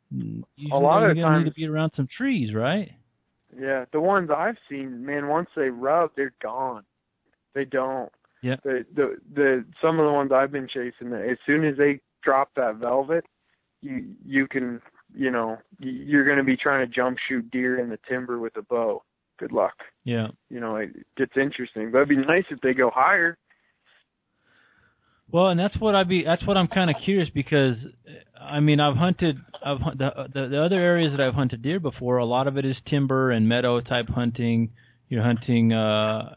[0.72, 2.92] A lot of gonna need to be around some trees, right?
[3.58, 6.84] yeah, the ones I've seen, man, once they rub, they're gone.
[7.54, 8.12] They don't.
[8.42, 8.58] Yeah.
[8.64, 12.50] The the the some of the ones I've been chasing, as soon as they drop
[12.56, 13.26] that velvet,
[13.82, 14.82] you you can
[15.14, 18.58] you know you're going to be trying to jump shoot deer in the timber with
[18.58, 19.04] a bow.
[19.38, 19.74] Good luck.
[20.04, 20.28] Yeah.
[20.50, 21.92] You know, it gets interesting.
[21.92, 23.38] But it'd be nice if they go higher.
[25.32, 26.24] Well, and that's what I'd be.
[26.24, 27.76] That's what I'm kind of curious because,
[28.40, 29.38] I mean, I've hunted.
[29.66, 32.18] I've the, the the other areas that I've hunted deer before.
[32.18, 34.72] A lot of it is timber and meadow type hunting.
[35.10, 35.74] You're hunting.
[35.74, 36.36] uh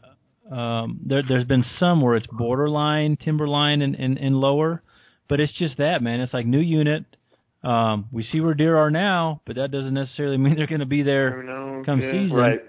[0.51, 4.81] um There there's been some where it's borderline timberline and, and and lower,
[5.29, 6.19] but it's just that man.
[6.21, 7.05] It's like new unit.
[7.63, 10.87] Um We see where deer are now, but that doesn't necessarily mean they're going to
[10.87, 11.85] be there knows?
[11.85, 12.11] come yeah.
[12.11, 12.33] season.
[12.35, 12.59] Right.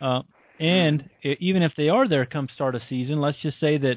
[0.00, 0.20] Uh,
[0.58, 3.96] and i even if they are there come start of season, let's just say that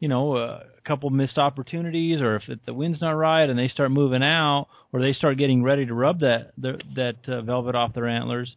[0.00, 3.68] you know a couple missed opportunities, or if it, the wind's not right and they
[3.68, 7.74] start moving out, or they start getting ready to rub that the, that uh, velvet
[7.74, 8.50] off their antlers,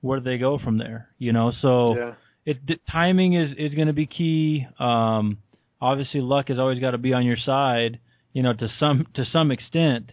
[0.00, 1.08] where do they go from there?
[1.18, 2.14] You know, so Yeah.
[2.44, 4.66] it d- timing is is going to be key.
[4.78, 5.38] Um,
[5.80, 7.98] obviously, luck has always got to be on your side.
[8.32, 10.10] You know, to some to some extent,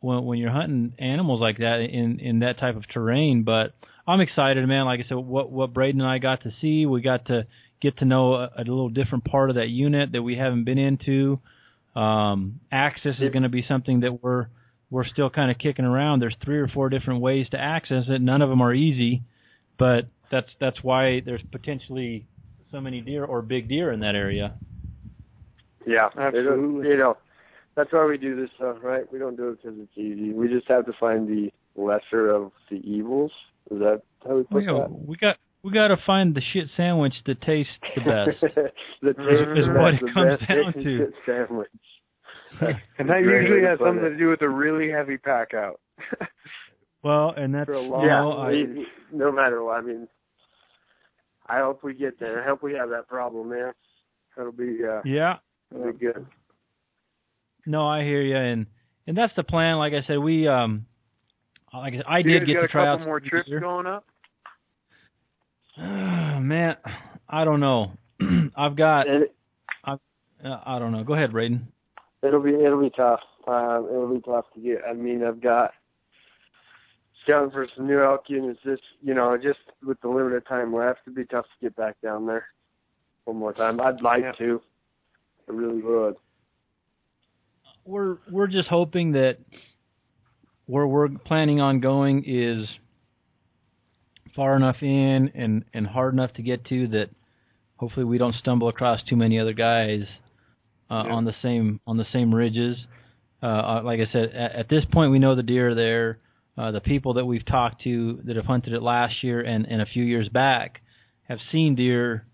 [0.00, 3.42] when when you're hunting animals like that in in that type of terrain.
[3.44, 3.74] But
[4.06, 4.86] I'm excited, man.
[4.86, 7.46] Like I said, what what Braden and I got to see, we got to
[7.80, 10.78] get to know a, a little different part of that unit that we haven't been
[10.78, 11.40] into.
[11.94, 14.46] Um, access is going to be something that we're
[14.90, 16.20] we're still kind of kicking around.
[16.20, 18.20] There's three or four different ways to access it.
[18.20, 19.22] None of them are easy,
[19.78, 22.26] but that's that's why there's potentially
[22.70, 24.54] so many deer or big deer in that area.
[25.86, 26.88] Yeah, Absolutely.
[26.88, 27.16] It, you know,
[27.74, 29.10] that's why we do this stuff, right?
[29.12, 30.32] We don't do it because it's easy.
[30.32, 33.32] We just have to find the lesser of the evils.
[33.70, 34.90] Is that how we put Yeah, that?
[34.90, 38.40] we got we got to find the shit sandwich that tastes the best.
[39.02, 40.98] the Is- is of what the it comes best down to.
[40.98, 41.68] shit Sandwich.
[42.98, 44.10] And that usually has something it.
[44.10, 45.80] to do with a really heavy pack out.
[47.02, 48.84] well, and that's For a long- yeah, know, I,
[49.16, 49.78] no matter what.
[49.78, 50.06] I mean,
[51.46, 52.42] I hope we get there.
[52.42, 53.72] I hope we have that problem, man.
[54.36, 55.36] That'll be uh, yeah.
[55.70, 56.26] that'll be good.
[57.66, 58.66] No, I hear you, and
[59.06, 59.76] and that's the plan.
[59.78, 60.86] Like I said, we um,
[61.78, 63.48] like I, said, I you did guys get got to a try couple more trips
[63.48, 63.60] deer.
[63.60, 64.04] going up.
[65.78, 66.76] Man,
[67.28, 67.92] I don't know.
[68.56, 69.26] I've got And
[69.86, 69.96] uh,
[70.44, 71.04] I don't know.
[71.04, 71.66] Go ahead, Braden.
[72.22, 73.20] it'll be it'll be tough.
[73.46, 74.78] Um, it'll be tough to get.
[74.88, 75.70] I mean, I've got
[77.22, 78.58] scouting for some new elk units.
[78.64, 81.96] Just you know, just with the limited time left, it'd be tough to get back
[82.02, 82.46] down there
[83.24, 83.80] one more time.
[83.80, 84.32] I'd like Yeah.
[84.32, 84.60] to.
[85.48, 86.16] I really would.
[87.84, 89.38] We're we're just hoping that
[90.72, 92.66] where we're planning on going is
[94.34, 97.08] far enough in and and hard enough to get to that
[97.76, 100.04] hopefully we don't stumble across too many other guys
[100.90, 101.12] uh, Yeah.
[101.12, 102.78] on the same on the same ridges.
[103.42, 106.18] Uh, uh, like I said, at, at this point we know the deer are there.
[106.56, 109.82] Uh, the people that we've talked to that have hunted it last year and, and
[109.82, 110.80] a few years back
[111.28, 112.24] have seen deer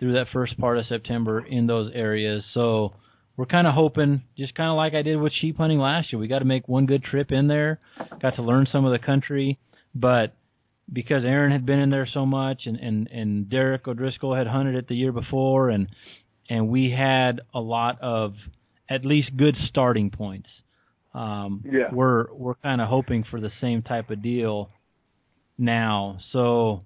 [0.00, 2.42] through that first part of September in those areas.
[2.54, 2.94] So
[3.36, 6.20] we're kind of hoping, just kind of like I did with sheep hunting last year,
[6.20, 7.80] we got to make one good trip in there.
[8.22, 9.58] Got to learn some of the country,
[9.94, 10.34] but
[10.92, 14.74] because Aaron had been in there so much, and and and Derek O'Driscoll had hunted
[14.76, 15.88] it the year before, and
[16.48, 18.34] and we had a lot of
[18.88, 20.48] at least good starting points.
[21.14, 21.92] Um, Yeah.
[21.92, 24.70] We're we're kind of hoping for the same type of deal
[25.56, 26.18] now.
[26.32, 26.84] So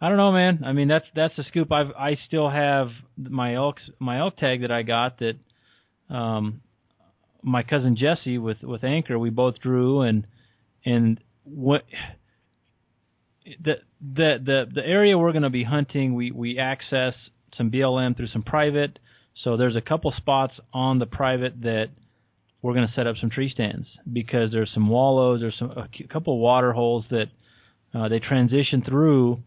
[0.00, 0.62] I don't know, man.
[0.64, 1.72] I mean, that's that's the scoop.
[1.72, 5.34] I've I still have my elk my elk tag that I got that
[6.12, 6.60] um
[7.42, 10.26] my cousin Jesse with with Anchor we both drew and
[10.84, 11.82] and what
[13.44, 17.14] the the the the area we're going to be hunting, we we access
[17.56, 18.98] some BLM through some private.
[19.44, 21.86] So there's a couple spots on the private that
[22.60, 25.88] we're going to set up some tree stands because there's some wallows, there's some a
[26.12, 27.26] couple water holes that
[27.94, 29.42] uh, they transition through,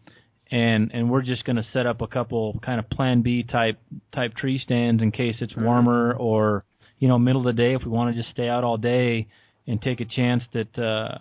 [0.50, 3.78] and and we're just going to set up a couple kind of Plan B type
[4.14, 6.64] type tree stands in case it's warmer or
[6.98, 9.26] you know middle of the day if we want to just stay out all day
[9.66, 11.18] and take a chance that uh,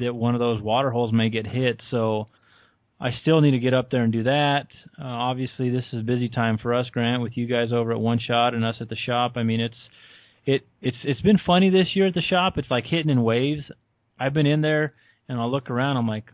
[0.00, 1.80] that one of those water holes may get hit.
[1.90, 2.28] So
[3.00, 4.66] I still need to get up there and do that.
[4.98, 8.00] Uh, obviously, this is a busy time for us, Grant, with you guys over at
[8.00, 9.32] One Shot and us at the shop.
[9.36, 9.74] I mean, it's
[10.46, 12.54] it it's it's been funny this year at the shop.
[12.56, 13.62] It's like hitting in waves.
[14.18, 14.94] I've been in there
[15.28, 15.96] and I'll look around.
[15.96, 16.26] I'm like,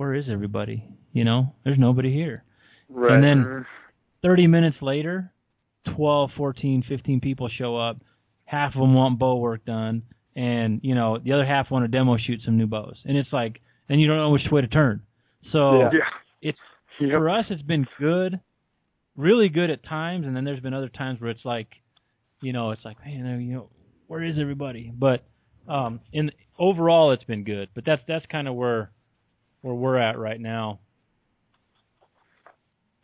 [0.00, 0.82] where is everybody?
[1.12, 2.42] You know, there's nobody here.
[2.88, 3.12] Right.
[3.12, 3.66] And then
[4.22, 5.30] 30 minutes later,
[5.94, 7.98] 12, 14, 15 people show up.
[8.46, 10.02] Half of them want bow work done,
[10.34, 12.96] and you know the other half want to demo shoot some new bows.
[13.04, 13.60] And it's like,
[13.90, 15.02] and you don't know which way to turn.
[15.52, 15.88] So yeah.
[16.40, 16.58] it's
[17.00, 17.10] Yep.
[17.12, 18.40] for us it's been good
[19.16, 21.68] really good at times and then there's been other times where it's like
[22.42, 23.70] you know it's like man you know
[24.06, 25.24] where is everybody but
[25.66, 28.90] um in overall it's been good but that's that's kind of where
[29.62, 30.78] where we're at right now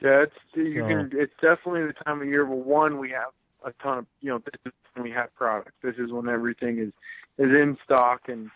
[0.01, 1.11] Yeah, it's you So- can.
[1.15, 2.45] It's definitely the time of year.
[2.45, 3.33] Well, one, we have
[3.65, 4.39] a ton of you know.
[4.39, 5.71] This is when we have product.
[5.83, 6.93] This is when everything is
[7.39, 8.51] is in stock, and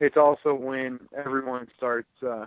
[0.00, 2.46] it's also when everyone starts uh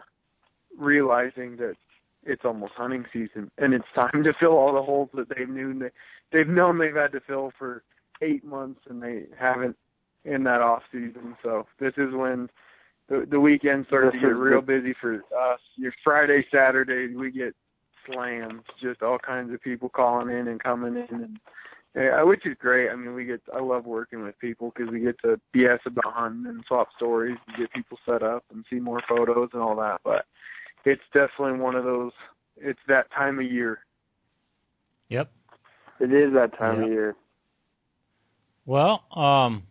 [0.78, 1.76] realizing that
[2.24, 5.80] it's almost hunting season, and it's time to fill all the holes that they've known
[5.80, 5.92] they
[6.32, 7.84] they've known they've had to fill for
[8.22, 9.76] eight months, and they haven't
[10.24, 11.36] in that off season.
[11.44, 12.50] So this is when
[13.10, 15.60] the the weekends start to get real busy for us.
[15.76, 17.56] Your Friday, Saturday, we get
[18.06, 21.40] slams, just all kinds of people calling in and coming in, and
[21.96, 22.90] yeah, which is great.
[22.90, 26.14] I mean, we get I love working with people because we get to BS about
[26.14, 29.76] hunting and swap stories and get people set up and see more photos and all
[29.78, 30.02] that.
[30.04, 30.26] But
[30.86, 32.12] it's definitely one of those.
[32.58, 33.80] It's that time of year.
[35.10, 35.32] yep
[36.00, 37.16] It is that time of year.
[38.66, 39.64] well um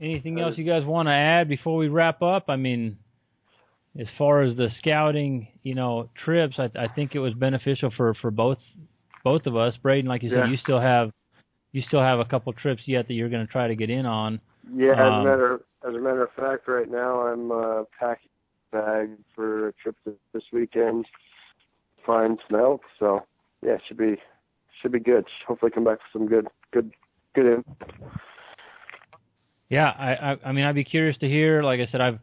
[0.00, 2.96] anything else you guys want to add before we wrap up i mean
[3.98, 8.14] as far as the scouting you know trips i i think it was beneficial for
[8.20, 8.58] for both
[9.24, 10.50] both of us braden like you said Yeah.
[10.50, 11.10] you still have
[11.72, 14.06] you still have a couple trips yet that you're going to try to get in
[14.06, 14.40] on
[14.74, 18.28] Yeah, as Um, a matter as a matter of fact, right now I'm uh, packing
[18.72, 19.96] a bag for a trip
[20.34, 21.06] this weekend.
[22.04, 23.20] Find some elk, so
[23.64, 24.16] yeah, should be
[24.80, 25.24] should be good.
[25.48, 26.92] Hopefully, come back with some good good
[27.34, 27.46] good.
[27.46, 27.64] In-
[29.70, 31.62] Yeah, I, I I mean I'd be curious to hear.
[31.62, 32.18] Like I said, I've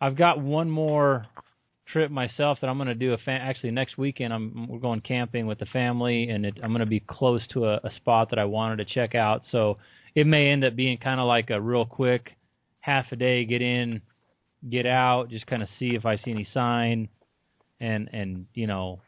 [0.00, 1.26] I've got one more
[1.92, 3.14] trip myself that I'm going to do.
[3.14, 6.70] A fa- actually next weekend I'm we're going camping with the family, and it, I'm
[6.70, 9.42] going to be close to a, a spot that I wanted to check out.
[9.52, 9.78] So
[10.14, 12.30] it may end up being kind of like a real quick
[12.80, 14.00] half a day, get in,
[14.68, 17.08] get out, just kind of see if I see any sign,
[17.80, 19.00] and and you know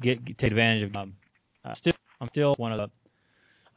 [0.00, 0.96] get, get take advantage of.
[0.96, 1.14] Um,
[1.64, 3.07] uh, still, I'm still one of the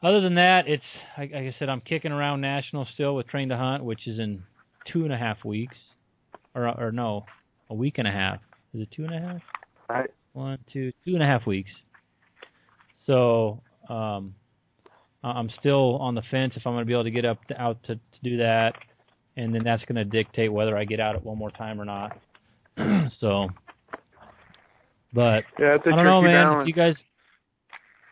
[0.02, 0.82] other than that, it's
[1.16, 4.42] like, I said, I'm kicking around national still with Train to Hunt, which is in
[4.92, 5.76] two and a half weeks,
[6.54, 7.24] or or no,
[7.70, 8.38] a week and a half.
[8.74, 9.40] Is it two and a half?
[9.88, 10.10] Right.
[10.32, 11.70] One, two, two and a half weeks.
[13.06, 14.34] So um,
[15.22, 17.60] I'm still on the fence if I'm going to be able to get up to,
[17.60, 18.72] out to, to do that,
[19.36, 21.84] and then that's going to dictate whether I get out it one more time or
[21.84, 22.18] not.
[23.20, 23.48] so,
[25.12, 26.46] but Yeah, it's a I don't know, man.
[26.46, 26.68] balance.
[26.68, 26.94] You guys,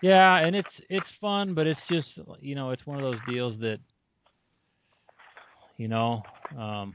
[0.02, 2.08] yeah, and it's it's fun, but it's just
[2.40, 3.78] you know it's one of those deals that
[5.76, 6.22] you know
[6.58, 6.94] um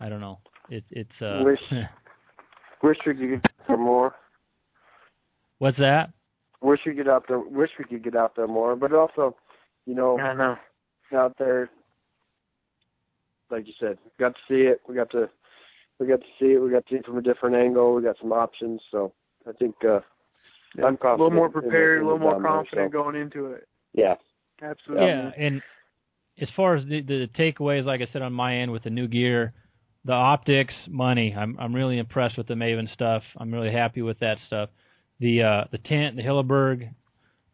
[0.00, 0.38] I don't know.
[0.68, 1.58] It it's uh Wish-
[2.82, 4.14] wish we could get out there more.
[5.58, 6.10] what's that?
[6.62, 7.38] Wish we could get out there.
[7.38, 8.76] Wish we could get out there more.
[8.76, 9.36] But also,
[9.86, 10.56] you know, I know.
[11.14, 11.70] out there,
[13.50, 14.80] like you said, we got to see it.
[14.88, 15.28] We got to,
[15.98, 16.62] we got to see it.
[16.62, 17.94] We got to see it from a different angle.
[17.94, 18.80] We got some options.
[18.90, 19.12] So
[19.48, 20.00] I think uh,
[20.76, 22.92] Yeah, I'm a little more confident in prepared, in a little more down there, confident
[22.92, 23.02] so.
[23.02, 23.68] going into it.
[23.92, 24.14] yeah,
[24.62, 25.06] Absolutely.
[25.06, 25.62] Yeah, and
[26.40, 29.08] as far as the, the takeaways, like I said on my end with the new
[29.08, 29.52] gear,
[30.04, 31.34] the optics, money.
[31.36, 33.22] I'm I'm really impressed with the Maven stuff.
[33.36, 34.70] I'm really happy with that stuff.
[35.18, 36.88] The uh, the tent, the Hilleberg.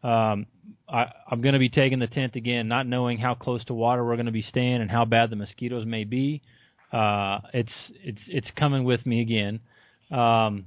[0.04, 0.46] Um,
[0.88, 4.04] I, I'm going to be taking the tent again, not knowing how close to water
[4.04, 6.42] we're going to be staying and how bad the mosquitoes may be.
[6.92, 7.68] Uh, it's
[8.04, 9.60] it's it's coming with me again.
[10.16, 10.66] Um,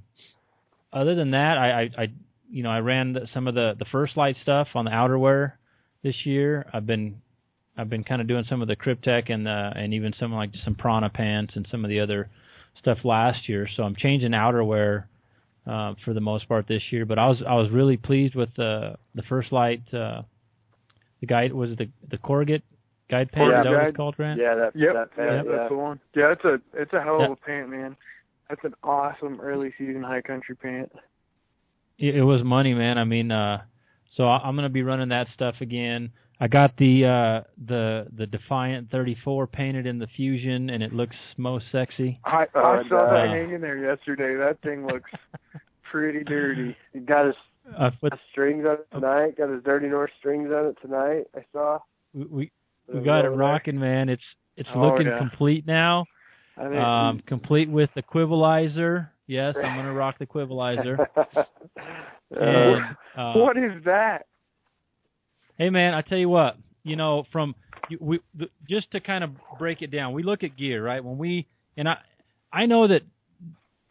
[0.92, 2.08] other than that, I, I, I
[2.50, 5.54] you know I ran the, some of the the First Lite stuff on the outerwear
[6.04, 6.66] this year.
[6.74, 7.22] I've been
[7.78, 10.52] I've been kind of doing some of the Kryptek and uh, and even some like
[10.64, 12.30] some Prana pants and some of the other
[12.80, 13.68] stuff last year.
[13.76, 15.06] So I'm changing outerwear
[15.68, 17.06] uh, for the most part this year.
[17.06, 19.84] But I was I was really pleased with the the First Lite.
[19.94, 20.24] Uh,
[21.22, 22.64] the guy was it the the Corrugate
[23.10, 23.50] Guide pant.
[23.52, 23.88] Yeah, is that what guide.
[23.88, 24.40] it's called, Grant?
[24.40, 25.56] Yeah, that Yep, that yeah, pant, yeah.
[25.58, 26.00] that's the one.
[26.16, 27.26] Yeah, it's a it's a hell Yeah.
[27.26, 27.98] of a pant, man.
[28.50, 30.92] That's an awesome early season high country pant.
[32.00, 32.98] It, it was money, man.
[32.98, 33.62] I mean, uh,
[34.16, 36.12] so I, I'm gonna be running that stuff again.
[36.42, 41.16] I got the uh the the Defiant 34 painted in the Fusion, and it looks
[41.38, 42.20] most sexy.
[42.24, 44.36] I I saw uh, that hanging there yesterday.
[44.38, 45.12] That thing looks
[45.92, 46.76] pretty dirty.
[46.94, 47.36] He got his
[47.78, 49.38] Uh, but strings on it tonight.
[49.38, 51.26] Got his Dirty North strings on it tonight.
[51.36, 51.80] I saw.
[52.14, 52.52] we we,
[52.94, 54.08] we got it rocking, man.
[54.10, 54.24] It's
[54.56, 55.18] it's Oh, looking yeah.
[55.20, 56.06] complete now.
[56.58, 59.10] I think Um, complete with the quivalizer.
[59.30, 61.06] Yes, I'm gonna rock the quivalizer.
[62.32, 62.84] And
[63.18, 64.28] uh, what is that?
[65.58, 67.56] Hey man, I tell you what, you know, from
[68.00, 71.04] we the, just to kind of break it down, we look at gear, right?
[71.04, 71.96] When we and I,
[72.54, 73.02] I know that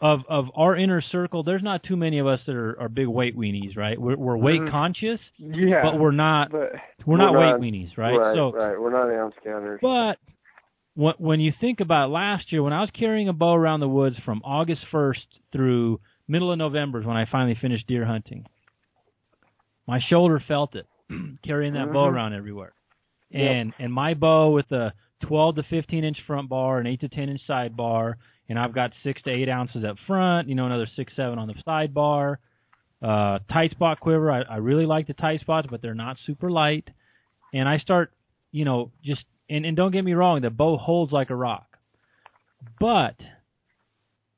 [0.01, 3.09] of of our inner circle, there's not too many of us that are, are big
[3.09, 4.01] weight weenies, right?
[4.01, 4.71] We're, we're weight Mhm.
[4.71, 6.71] conscious, Yeah, but we're not but
[7.07, 8.17] we're not We're weight not- weenies, right?
[8.17, 8.81] Right, so, right.
[8.81, 9.81] We're not ounce counters.
[9.83, 10.15] but
[10.99, 13.89] when when you think about last year, when I was carrying a bow around the
[13.89, 18.45] woods from August 1st through middle of November is when I finally finished deer hunting.
[19.87, 20.87] My shoulder felt it
[21.45, 22.13] carrying that bow Mhm.
[22.15, 22.73] around everywhere,
[23.33, 24.93] and and my bow with a
[25.23, 28.17] 12 to 15 inch front bar, and 8 to 10 inch side bar,
[28.49, 30.49] and I've got six to eight ounces up front.
[30.49, 32.41] You know, another six seven on the side bar.
[33.01, 34.33] Uh, tight spot quiver.
[34.33, 36.89] I, I really like the tight spots, but they're not super light.
[37.55, 38.13] And I start,
[38.51, 41.67] you know, just and, and don't get me wrong, the bow holds like a rock.
[42.81, 43.17] But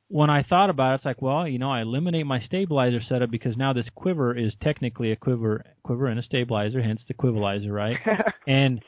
[0.08, 3.30] when I thought about it, it's like, well, you know, I eliminate my stabilizer setup
[3.30, 7.70] because now this quiver is technically a quiver, quiver and a stabilizer, hence the quivalizer,
[7.70, 7.96] right?
[8.46, 8.80] and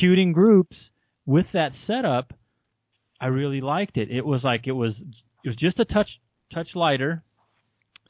[0.00, 0.76] shooting groups
[1.26, 2.32] with that setup,
[3.20, 4.10] I really liked it.
[4.10, 4.92] It was like it was
[5.44, 6.08] it was just a touch
[6.52, 7.22] touch lighter.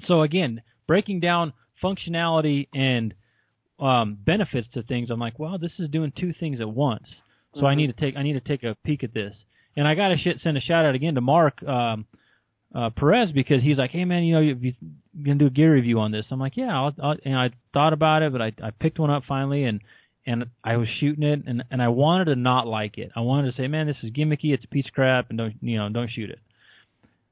[0.06, 1.52] So again, breaking down
[1.82, 3.14] functionality and
[3.78, 7.04] um, benefits to things, I'm like, well, this is doing two things at once.
[7.54, 7.76] So I Mhm.
[7.76, 9.34] need to take I need to take a peek at this.
[9.76, 12.06] And I got to shit, send a shout out again to Mark um,
[12.74, 14.72] uh, Perez because he's like, hey man, you know, you, you
[15.24, 16.26] gonna do a gear review on this?
[16.30, 16.74] I'm like, yeah.
[16.76, 19.80] I'll, I'll, and I thought about it, but I I picked one up finally and
[20.26, 23.10] and I was shooting it and and I wanted to not like it.
[23.14, 24.52] I wanted to say, man, this is gimmicky.
[24.54, 26.38] It's a piece of crap, and don't you know, don't shoot it.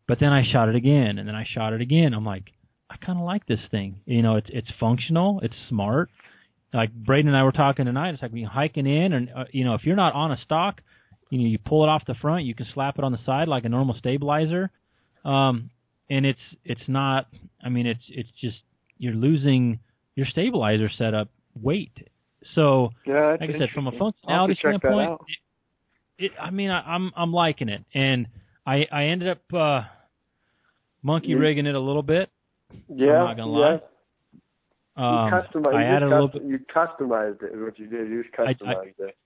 [0.06, 2.12] But then I shot it again, and then I shot it again.
[2.12, 2.52] I'm like,
[2.90, 3.96] I kind of like this thing.
[4.04, 6.10] You know, it's it's functional, it's smart.
[6.74, 8.14] Like Braden and I were talking tonight.
[8.14, 10.38] It's like when you're hiking in, and uh, you know, if you're not on a
[10.44, 10.80] stock,
[11.30, 13.48] you know, you pull it off the front, you can slap it on the side
[13.48, 14.70] like a normal stabilizer.
[15.24, 15.70] Um,
[16.08, 17.26] and it's it's not.
[17.62, 18.56] I mean, it's it's just
[18.98, 19.80] you're losing
[20.14, 21.28] your stabilizer setup
[21.60, 21.92] weight.
[22.54, 24.12] So yeah, like I said, from a interesting.
[24.28, 25.20] I'll have functionality to check that standpoint,
[26.18, 28.26] it, it, I mean, I, I'm I'm liking it, and
[28.66, 29.82] I I ended up uh,
[31.02, 32.30] monkey rigging it a little bit.
[32.88, 33.80] yeah, I'm not gonna lie.
[34.96, 35.74] Um, you customized.
[35.74, 36.42] I you added a little bit.
[36.42, 37.54] You customized it.
[37.54, 38.08] Is what you did.
[38.08, 39.16] You just I- I- customized it.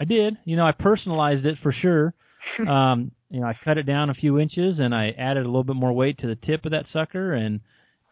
[0.00, 2.14] I did, you know, I personalized it for sure.
[2.68, 5.64] um, you know, I cut it down a few inches and I added a little
[5.64, 7.60] bit more weight to the tip of that sucker, and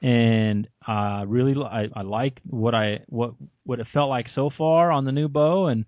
[0.03, 3.35] and uh, really, li- I, I like what I what
[3.65, 5.85] what it felt like so far on the new bow, and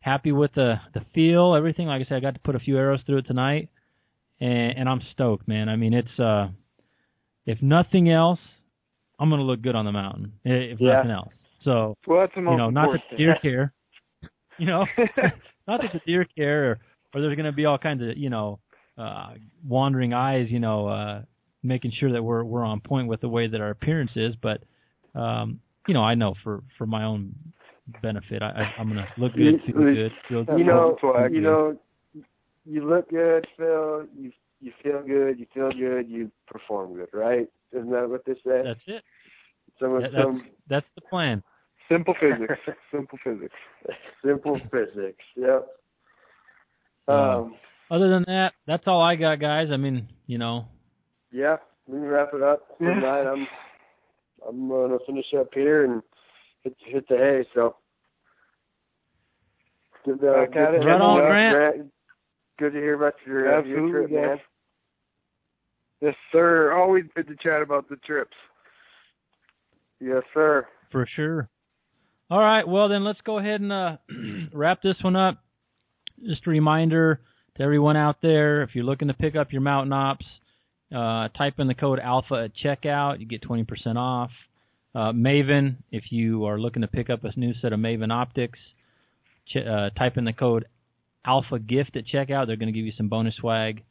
[0.00, 1.86] happy with the the feel, everything.
[1.86, 3.68] Like I said, I got to put a few arrows through it tonight,
[4.40, 5.68] and, and I'm stoked, man.
[5.68, 6.48] I mean, it's uh,
[7.46, 8.40] if nothing else,
[9.18, 10.32] I'm gonna look good on the mountain.
[10.44, 10.96] If Yeah.
[10.96, 13.72] nothing else, so well, that's the most you know, not that the deer care,
[14.58, 14.86] you know,
[15.68, 16.78] not that the deer care, or,
[17.14, 18.58] or there's going to be all kinds of, you know,
[18.96, 19.34] uh,
[19.66, 21.22] wandering eyes, you know, uh,
[21.62, 24.34] making sure that we're we're on point with the way that our appearance is.
[24.42, 24.62] But,
[25.14, 27.34] um, you know, I know for for my own
[28.02, 30.96] benefit, I, I, I'm going to look good, feel good, feel That's you know,
[31.30, 31.76] you know,
[32.64, 34.06] you look good, Phil.
[34.16, 35.38] You you feel good.
[35.38, 36.08] You feel good.
[36.08, 37.48] You perform good, right?
[37.72, 38.62] Isn't that what they say?
[38.64, 39.02] That's it.
[39.80, 41.42] some that- that's- some That's the plan.
[41.88, 42.54] Simple physics.
[42.92, 43.54] Simple physics.
[44.24, 45.24] simple physics.
[45.36, 45.66] Yep.
[47.06, 47.56] Uh, Um.
[47.90, 49.68] Other than that, that's all I got, guys.
[49.72, 50.66] I mean, you know,
[51.32, 51.56] Yeah,
[51.86, 52.94] we can wrap it up for Yeah.
[53.00, 53.22] tonight.
[53.26, 53.46] I'm
[54.46, 56.02] I'm gonna finish up here and
[56.62, 57.46] hit hit the hay.
[57.54, 57.76] So
[60.04, 60.86] good, uh, Back at good, it.
[60.86, 61.92] Right on, Grant.
[62.58, 64.40] Good to hear about your uh, your Absolutely, trip, man.
[66.00, 66.14] Yes.
[66.32, 66.72] Sir.
[66.72, 68.36] Always good to chat about the trips.
[70.00, 70.66] Yes, sir.
[70.92, 71.48] For sure.
[72.30, 73.96] All right, well then let's go ahead and uh,
[74.52, 75.38] wrap this one up.
[76.22, 77.20] Just a reminder
[77.56, 80.26] to everyone out there, if you're looking to pick up your Mountain Ops,
[80.94, 83.20] uh, type in the code Alpha at checkout.
[83.20, 84.30] You get 20% off.
[84.94, 88.58] Uh, Maven, if you are looking to pick up a new set of Maven optics,
[89.48, 90.66] ch- uh, type in the code
[91.24, 92.46] Alpha Gift at checkout.
[92.46, 93.82] They're going to give you some bonus swag.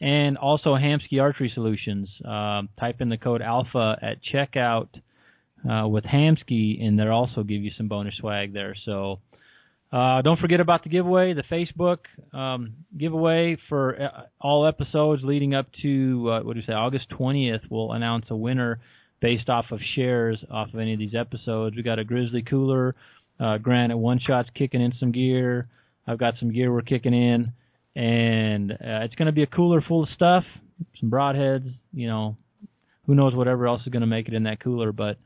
[0.00, 2.08] And also Hamskea Archery Solutions.
[2.24, 4.88] Um, type in the code Alpha at checkout
[5.68, 8.74] uh, with Hamskea, and they'll also give you some bonus swag there.
[8.84, 9.20] So
[9.92, 11.98] Uh, don't forget about the giveaway, the Facebook
[12.36, 17.06] um, giveaway for uh, all episodes leading up to uh, what do you say, August
[17.10, 17.60] 20th.
[17.70, 18.80] We'll announce a winner
[19.20, 21.76] based off of shares off of any of these episodes.
[21.76, 22.96] We got a Grizzly cooler.
[23.38, 25.68] Uh, Grant at One Shot's kicking in some gear.
[26.08, 27.52] I've got some gear we're kicking in,
[27.96, 30.44] and uh, it's going to be a cooler full of stuff,
[31.00, 31.72] some broadheads.
[31.92, 32.36] You know,
[33.06, 35.18] who knows whatever else is going to make it in that cooler, but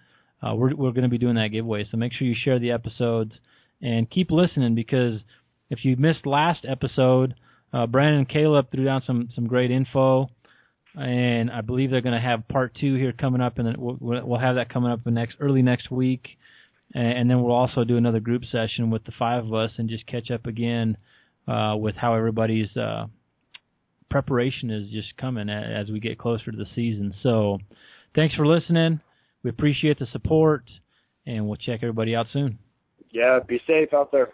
[0.43, 1.87] uh, we're we're going to be doing that giveaway.
[1.91, 3.33] So make sure you share the episodes
[3.81, 5.21] and keep listening because
[5.71, 7.35] if you missed last episode,
[7.73, 10.29] uh, Brandon and Caleb threw down some some great info,
[10.95, 14.41] and I believe they're going to have part two here coming up, and we'll, we'll
[14.41, 16.27] have that coming up in next early next week,
[16.93, 20.07] and then we'll also do another group session with the five of us and just
[20.07, 20.99] catch up again
[21.49, 23.07] uh, with how everybody's uh,
[24.11, 27.15] preparation is just coming as we get closer to the season.
[27.23, 27.59] So,
[28.15, 29.01] thanks for listening.
[29.43, 30.65] We appreciate the support,
[31.27, 32.59] and we'll check everybody out soon
[33.11, 34.29] yeah, be safe out there.